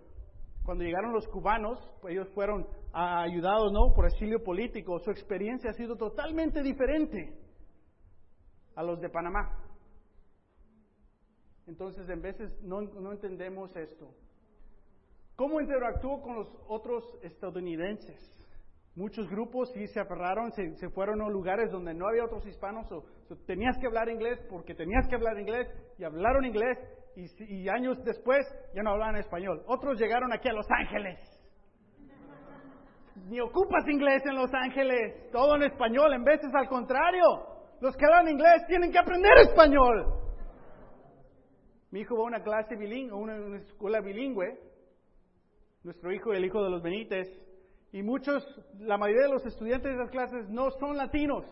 [0.64, 3.92] cuando llegaron los cubanos, pues ellos fueron ayudados ¿no?
[3.94, 4.98] por exilio político.
[5.00, 7.36] Su experiencia ha sido totalmente diferente
[8.76, 9.58] a los de Panamá.
[11.66, 14.08] Entonces, en veces no, no entendemos esto.
[15.36, 18.42] ¿Cómo interactuó con los otros estadounidenses?
[18.94, 22.92] Muchos grupos sí se aferraron, se, se fueron a lugares donde no había otros hispanos,
[22.92, 23.04] o,
[23.46, 25.66] tenías que hablar inglés porque tenías que hablar inglés
[25.98, 26.78] y hablaron inglés
[27.16, 29.62] y, y años después ya no hablaban español.
[29.66, 31.18] Otros llegaron aquí a Los Ángeles.
[33.28, 37.22] Ni ocupas inglés en Los Ángeles, todo en español, en veces al contrario.
[37.80, 40.22] Los que hablan inglés tienen que aprender español.
[41.90, 44.58] Mi hijo va a una clase bilingüe, una escuela bilingüe,
[45.84, 47.28] nuestro hijo, el hijo de los Benítez,
[47.92, 48.42] y muchos,
[48.78, 51.44] la mayoría de los estudiantes de esas clases no son latinos,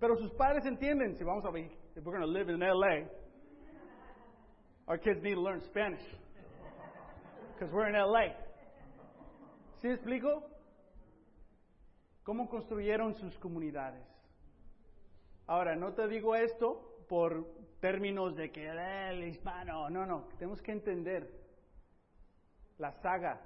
[0.00, 3.08] pero sus padres entienden, si vamos a vivir, if we're going to live in LA,
[4.86, 6.02] our kids need to learn Spanish,
[7.54, 8.34] because we're in LA.
[9.82, 10.42] ¿Sí explico?
[12.22, 14.06] ¿Cómo construyeron sus comunidades?
[15.46, 17.46] Ahora, no te digo esto por
[17.80, 21.30] términos de que el hispano, no, no, tenemos que entender
[22.78, 23.40] la saga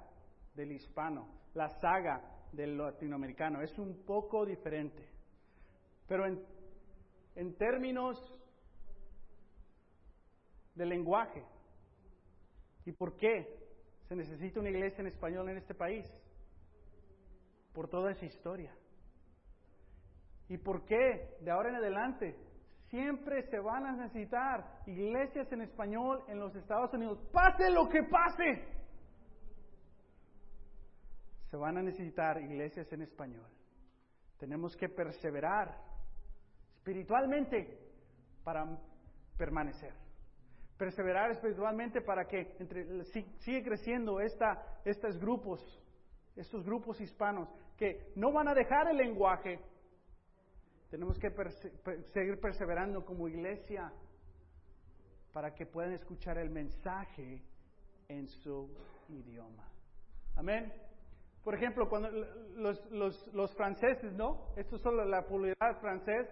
[0.55, 2.21] del hispano, la saga
[2.51, 3.61] del latinoamericano.
[3.61, 5.07] Es un poco diferente.
[6.07, 6.43] Pero en,
[7.35, 8.17] en términos
[10.75, 11.43] de lenguaje,
[12.85, 13.45] ¿y por qué
[14.07, 16.05] se necesita una iglesia en español en este país?
[17.73, 18.73] Por toda esa historia.
[20.49, 22.35] ¿Y por qué de ahora en adelante
[22.89, 27.19] siempre se van a necesitar iglesias en español en los Estados Unidos?
[27.31, 28.81] Pase lo que pase
[31.51, 33.45] se van a necesitar iglesias en español.
[34.39, 35.77] Tenemos que perseverar
[36.77, 37.77] espiritualmente
[38.41, 38.65] para
[39.37, 39.93] permanecer.
[40.81, 45.61] Perseverar espiritualmente para que entre, sigue creciendo esta, estos grupos,
[46.35, 49.59] estos grupos hispanos que no van a dejar el lenguaje.
[50.89, 51.29] Tenemos que
[52.13, 53.93] seguir perseverando como iglesia
[55.31, 57.43] para que puedan escuchar el mensaje
[58.07, 58.67] en su
[59.07, 59.69] idioma.
[60.35, 60.73] Amén.
[61.43, 64.47] Por ejemplo, cuando los, los, los franceses, ¿no?
[64.55, 66.27] Esto es solo la publicidad francés.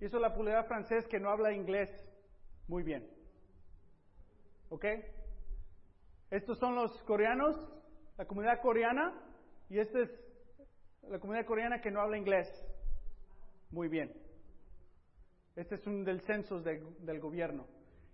[0.00, 1.90] Y eso es la publicidad francés que no habla inglés
[2.68, 3.20] muy bien.
[4.72, 4.86] ¿Ok?
[6.30, 7.54] Estos son los coreanos,
[8.16, 9.12] la comunidad coreana,
[9.68, 10.08] y esta es
[11.02, 12.48] la comunidad coreana que no habla inglés
[13.70, 14.10] muy bien.
[15.56, 17.66] Este es un del censo del gobierno.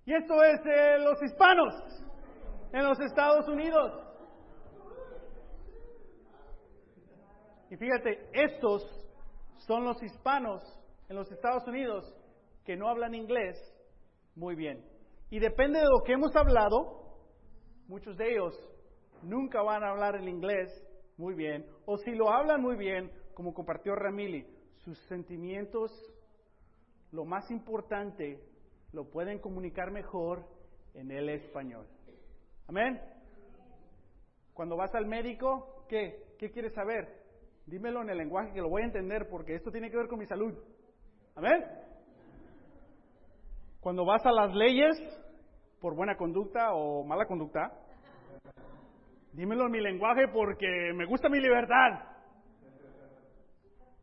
[0.04, 1.74] Y esto es eh, los hispanos
[2.72, 3.92] en los Estados Unidos.
[7.70, 8.82] Y fíjate, estos
[9.58, 10.60] son los hispanos
[11.08, 12.12] en los Estados Unidos
[12.64, 13.56] que no hablan inglés
[14.34, 14.97] muy bien.
[15.30, 17.16] Y depende de lo que hemos hablado,
[17.86, 18.54] muchos de ellos
[19.22, 20.68] nunca van a hablar el inglés
[21.16, 24.46] muy bien, o si lo hablan muy bien, como compartió Ramili,
[24.84, 25.90] sus sentimientos,
[27.10, 28.40] lo más importante,
[28.92, 30.44] lo pueden comunicar mejor
[30.94, 31.86] en el español.
[32.68, 33.00] Amén.
[34.54, 36.34] Cuando vas al médico, ¿qué?
[36.38, 37.18] ¿Qué quieres saber?
[37.68, 40.18] dímelo en el lenguaje que lo voy a entender porque esto tiene que ver con
[40.18, 40.54] mi salud.
[41.34, 41.64] Amén.
[43.88, 44.98] Cuando vas a las leyes
[45.80, 47.72] por buena conducta o mala conducta,
[49.32, 51.98] dímelo en mi lenguaje porque me gusta mi libertad.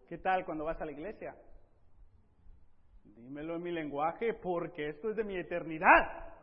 [0.08, 1.36] ¿Qué tal cuando vas a la iglesia?
[3.04, 6.34] Dímelo en mi lenguaje porque esto es de mi eternidad.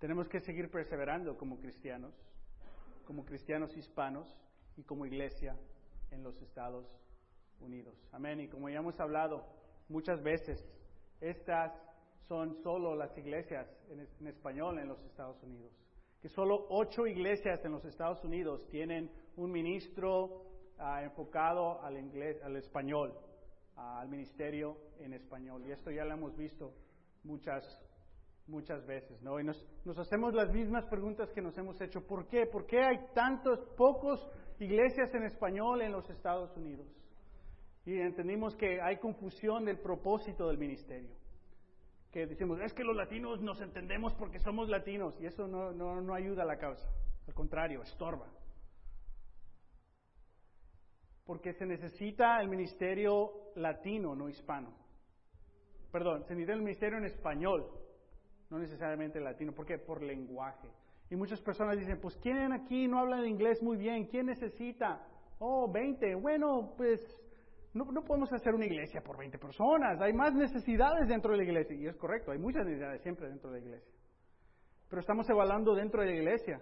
[0.00, 2.12] Tenemos que seguir perseverando como cristianos,
[3.06, 4.26] como cristianos hispanos,
[4.76, 5.56] y como iglesia
[6.10, 6.84] en los Estados
[7.60, 7.94] Unidos.
[8.10, 8.40] Amén.
[8.40, 9.46] Y como ya hemos hablado
[9.88, 10.60] muchas veces,
[11.20, 11.72] estas
[12.28, 15.72] son solo las iglesias en, español en los Estados Unidos.
[16.20, 20.44] Que solo ocho iglesias en los Estados Unidos tienen un ministro
[20.78, 23.14] ah, enfocado al inglés, al español,
[23.76, 25.64] ah, al ministerio en español.
[25.66, 26.72] Y esto ya lo hemos visto
[27.24, 27.64] muchas
[28.46, 29.38] muchas veces, ¿no?
[29.38, 32.04] Y nos, nos, hacemos las mismas preguntas que nos hemos hecho.
[32.04, 32.46] ¿Por qué?
[32.46, 34.28] ¿Por qué hay tantos pocos
[34.60, 36.86] iglesias en español en los Estados Unidos.
[37.86, 41.10] Y entendimos que hay confusión del propósito del ministerio.
[42.10, 46.00] Que decimos, es que los latinos nos entendemos porque somos latinos y eso no, no,
[46.00, 46.86] no ayuda a la causa.
[47.26, 48.26] Al contrario, estorba.
[51.24, 54.74] Porque se necesita el ministerio latino, no hispano.
[55.92, 57.70] Perdón, se necesita el ministerio en español,
[58.50, 59.52] no necesariamente latino.
[59.52, 59.78] ¿Por qué?
[59.78, 60.68] Por lenguaje.
[61.08, 64.06] Y muchas personas dicen, pues ¿quién aquí no habla inglés muy bien?
[64.06, 65.06] ¿Quién necesita?
[65.38, 66.14] Oh, 20.
[66.16, 67.00] Bueno, pues
[67.72, 70.00] no, no, podemos hacer una iglesia por 20 personas.
[70.00, 71.76] Hay más necesidades dentro de la iglesia.
[71.76, 73.92] Y es correcto, hay muchas necesidades siempre dentro de la iglesia.
[74.88, 76.60] Pero estamos evaluando dentro de la iglesia.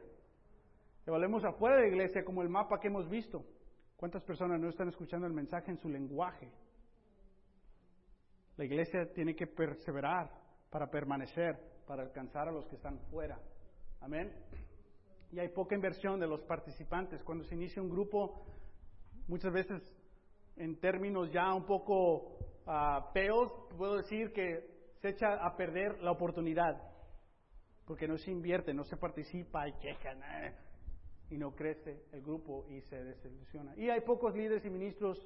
[1.06, 3.42] Evaluemos afuera de la iglesia como el mapa que hemos visto.
[3.96, 6.52] ¿Cuántas personas no están escuchando el mensaje en su lenguaje?
[8.58, 10.30] La iglesia tiene que perseverar
[10.68, 11.56] para permanecer,
[11.86, 13.40] para alcanzar a los que están fuera.
[14.00, 14.32] Amén.
[15.30, 17.22] y hay poca inversión de los participantes.
[17.22, 18.44] Cuando se inicia un grupo,
[19.26, 19.82] muchas veces
[20.58, 26.10] en términos ya un poco uh, peos, puedo decir que se echa a perder la
[26.10, 26.80] oportunidad,
[27.86, 30.54] porque no se invierte, no se participa y quejan, eh,
[31.30, 33.74] y no crece el grupo y se desilusiona.
[33.76, 35.18] Y hay pocos líderes y ministros,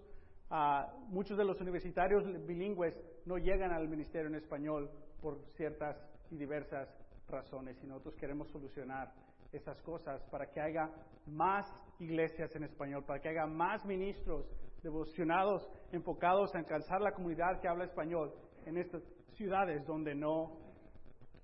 [0.50, 5.96] uh, muchos de los universitarios bilingües no llegan al ministerio en español por ciertas
[6.30, 6.88] y diversas
[7.28, 9.12] razones, y nosotros queremos solucionar
[9.52, 10.90] esas cosas para que haya
[11.26, 11.66] más
[11.98, 14.46] iglesias en español, para que haya más ministros
[14.82, 18.32] devocionados, enfocados a alcanzar la comunidad que habla español
[18.66, 19.02] en estas
[19.34, 20.58] ciudades donde no,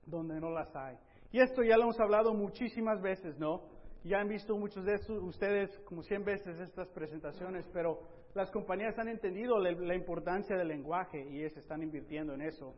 [0.06, 0.96] donde no las hay.
[1.30, 3.62] Y esto ya lo hemos hablado muchísimas veces, ¿no?
[4.04, 8.00] Ya han visto muchos de ustedes como 100 veces estas presentaciones, pero
[8.34, 12.74] las compañías han entendido la, la importancia del lenguaje y se están invirtiendo en eso.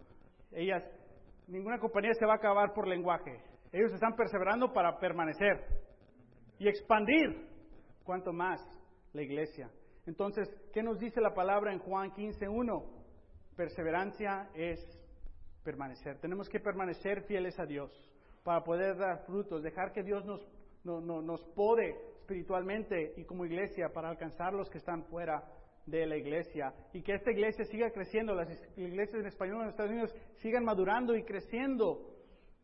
[0.50, 0.82] Ellas,
[1.46, 3.42] ninguna compañía se va a acabar por lenguaje.
[3.72, 5.64] Ellos están perseverando para permanecer
[6.58, 7.48] y expandir,
[8.02, 8.60] cuanto más
[9.12, 9.70] la iglesia.
[10.06, 12.84] Entonces, ¿qué nos dice la palabra en Juan 15.1?
[13.56, 14.80] Perseverancia es
[15.62, 16.18] permanecer.
[16.18, 17.90] Tenemos que permanecer fieles a Dios
[18.42, 20.40] para poder dar frutos, dejar que Dios nos,
[20.84, 21.40] no, nos
[22.20, 25.42] espiritualmente y como iglesia para alcanzar los que están fuera
[25.86, 29.90] de la iglesia y que esta iglesia siga creciendo, las iglesias en español en Estados
[29.90, 32.14] Unidos sigan madurando y creciendo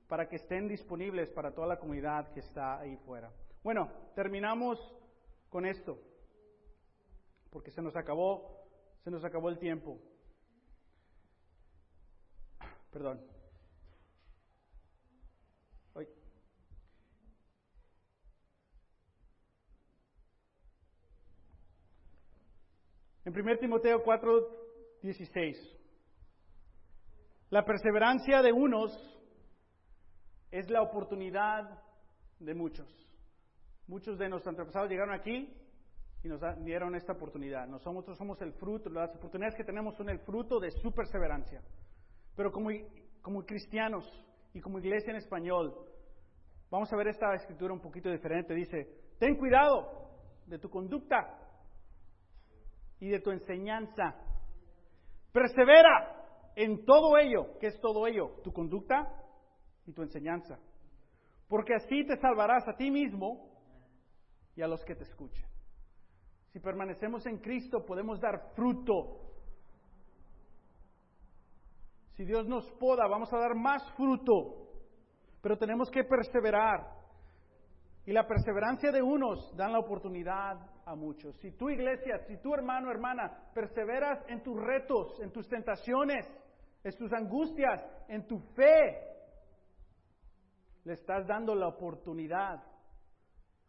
[0.07, 3.32] para que estén disponibles para toda la comunidad que está ahí fuera.
[3.64, 4.78] Bueno, terminamos
[5.49, 5.99] con esto,
[7.57, 8.68] porque se nos acabó,
[9.02, 9.98] se nos acabó el tiempo.
[12.92, 13.26] Perdón.
[23.24, 25.57] En 1 Timoteo 4, 16.
[27.48, 28.92] La perseverancia de unos
[30.50, 31.82] es la oportunidad
[32.38, 32.86] de muchos.
[33.86, 35.65] Muchos de nuestros antepasados llegaron aquí
[36.27, 37.66] y nos dieron esta oportunidad.
[37.68, 41.62] Nosotros somos el fruto, las oportunidades que tenemos son el fruto de su perseverancia.
[42.35, 42.70] Pero como,
[43.22, 44.05] como cristianos
[44.53, 45.74] y como iglesia en español,
[46.70, 48.55] vamos a ver esta escritura un poquito diferente.
[48.55, 50.11] Dice, ten cuidado
[50.47, 51.39] de tu conducta
[52.99, 54.14] y de tu enseñanza.
[55.33, 57.57] Persevera en todo ello.
[57.61, 58.41] ¿Qué es todo ello?
[58.43, 59.22] Tu conducta,
[59.87, 60.59] y tu enseñanza.
[61.49, 63.49] Porque así te salvarás a ti mismo
[64.57, 65.55] y a los que te escuchen.
[66.57, 69.20] Si permanecemos en Cristo podemos dar fruto.
[72.14, 74.70] Si Dios nos poda, vamos a dar más fruto.
[75.42, 76.94] Pero tenemos que perseverar.
[78.07, 81.36] Y la perseverancia de unos dan la oportunidad a muchos.
[81.40, 86.26] Si tu iglesia, si tu hermano, hermana, perseveras en tus retos, en tus tentaciones,
[86.82, 88.96] en tus angustias, en tu fe,
[90.84, 92.64] le estás dando la oportunidad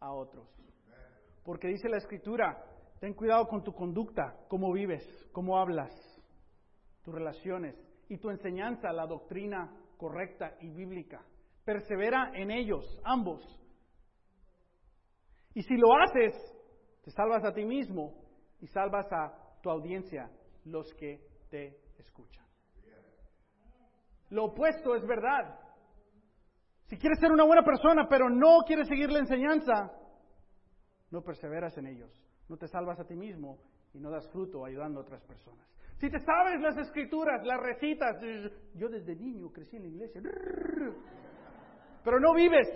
[0.00, 0.48] a otros.
[1.44, 2.64] Porque dice la escritura,
[3.00, 5.92] ten cuidado con tu conducta, cómo vives, cómo hablas,
[7.02, 7.76] tus relaciones
[8.08, 11.22] y tu enseñanza, la doctrina correcta y bíblica.
[11.64, 13.42] Persevera en ellos, ambos.
[15.54, 16.34] Y si lo haces,
[17.02, 18.14] te salvas a ti mismo
[18.60, 20.30] y salvas a tu audiencia,
[20.64, 21.20] los que
[21.50, 22.44] te escuchan.
[24.30, 25.58] Lo opuesto es verdad.
[26.86, 29.92] Si quieres ser una buena persona, pero no quieres seguir la enseñanza,
[31.10, 33.58] no perseveras en ellos, no te salvas a ti mismo
[33.92, 35.66] y no das fruto ayudando a otras personas.
[35.98, 38.16] Si te sabes las escrituras, las recitas,
[38.74, 40.22] yo desde niño crecí en la iglesia,
[42.04, 42.68] pero no vives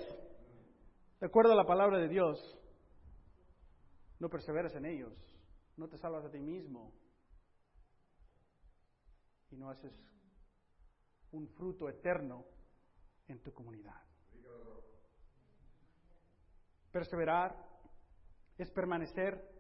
[1.21, 2.59] de acuerdo a la palabra de Dios,
[4.19, 5.13] no perseveras en ellos,
[5.77, 6.93] no te salvas a ti mismo
[9.51, 9.93] y no haces
[11.31, 12.45] un fruto eterno
[13.29, 14.03] en tu comunidad.
[16.91, 17.57] Perseverar
[18.59, 19.52] es permanecer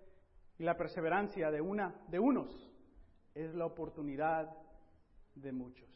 [0.58, 2.50] y la perseverancia de una de unos
[3.34, 4.50] es la oportunidad
[5.34, 5.88] de muchos.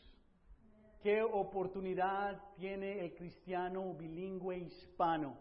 [1.03, 5.37] ¿Qué oportunidad tiene el cristiano bilingüe hispano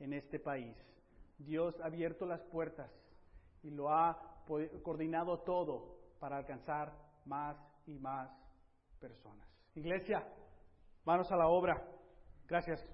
[0.00, 0.76] en este país?
[1.38, 2.90] Dios ha abierto las puertas
[3.62, 4.42] y lo ha
[4.82, 6.92] coordinado todo para alcanzar
[7.24, 8.30] más y más
[8.98, 9.46] personas.
[9.74, 10.26] Iglesia,
[11.06, 11.80] Manos a la obra.
[12.48, 12.84] Gracias.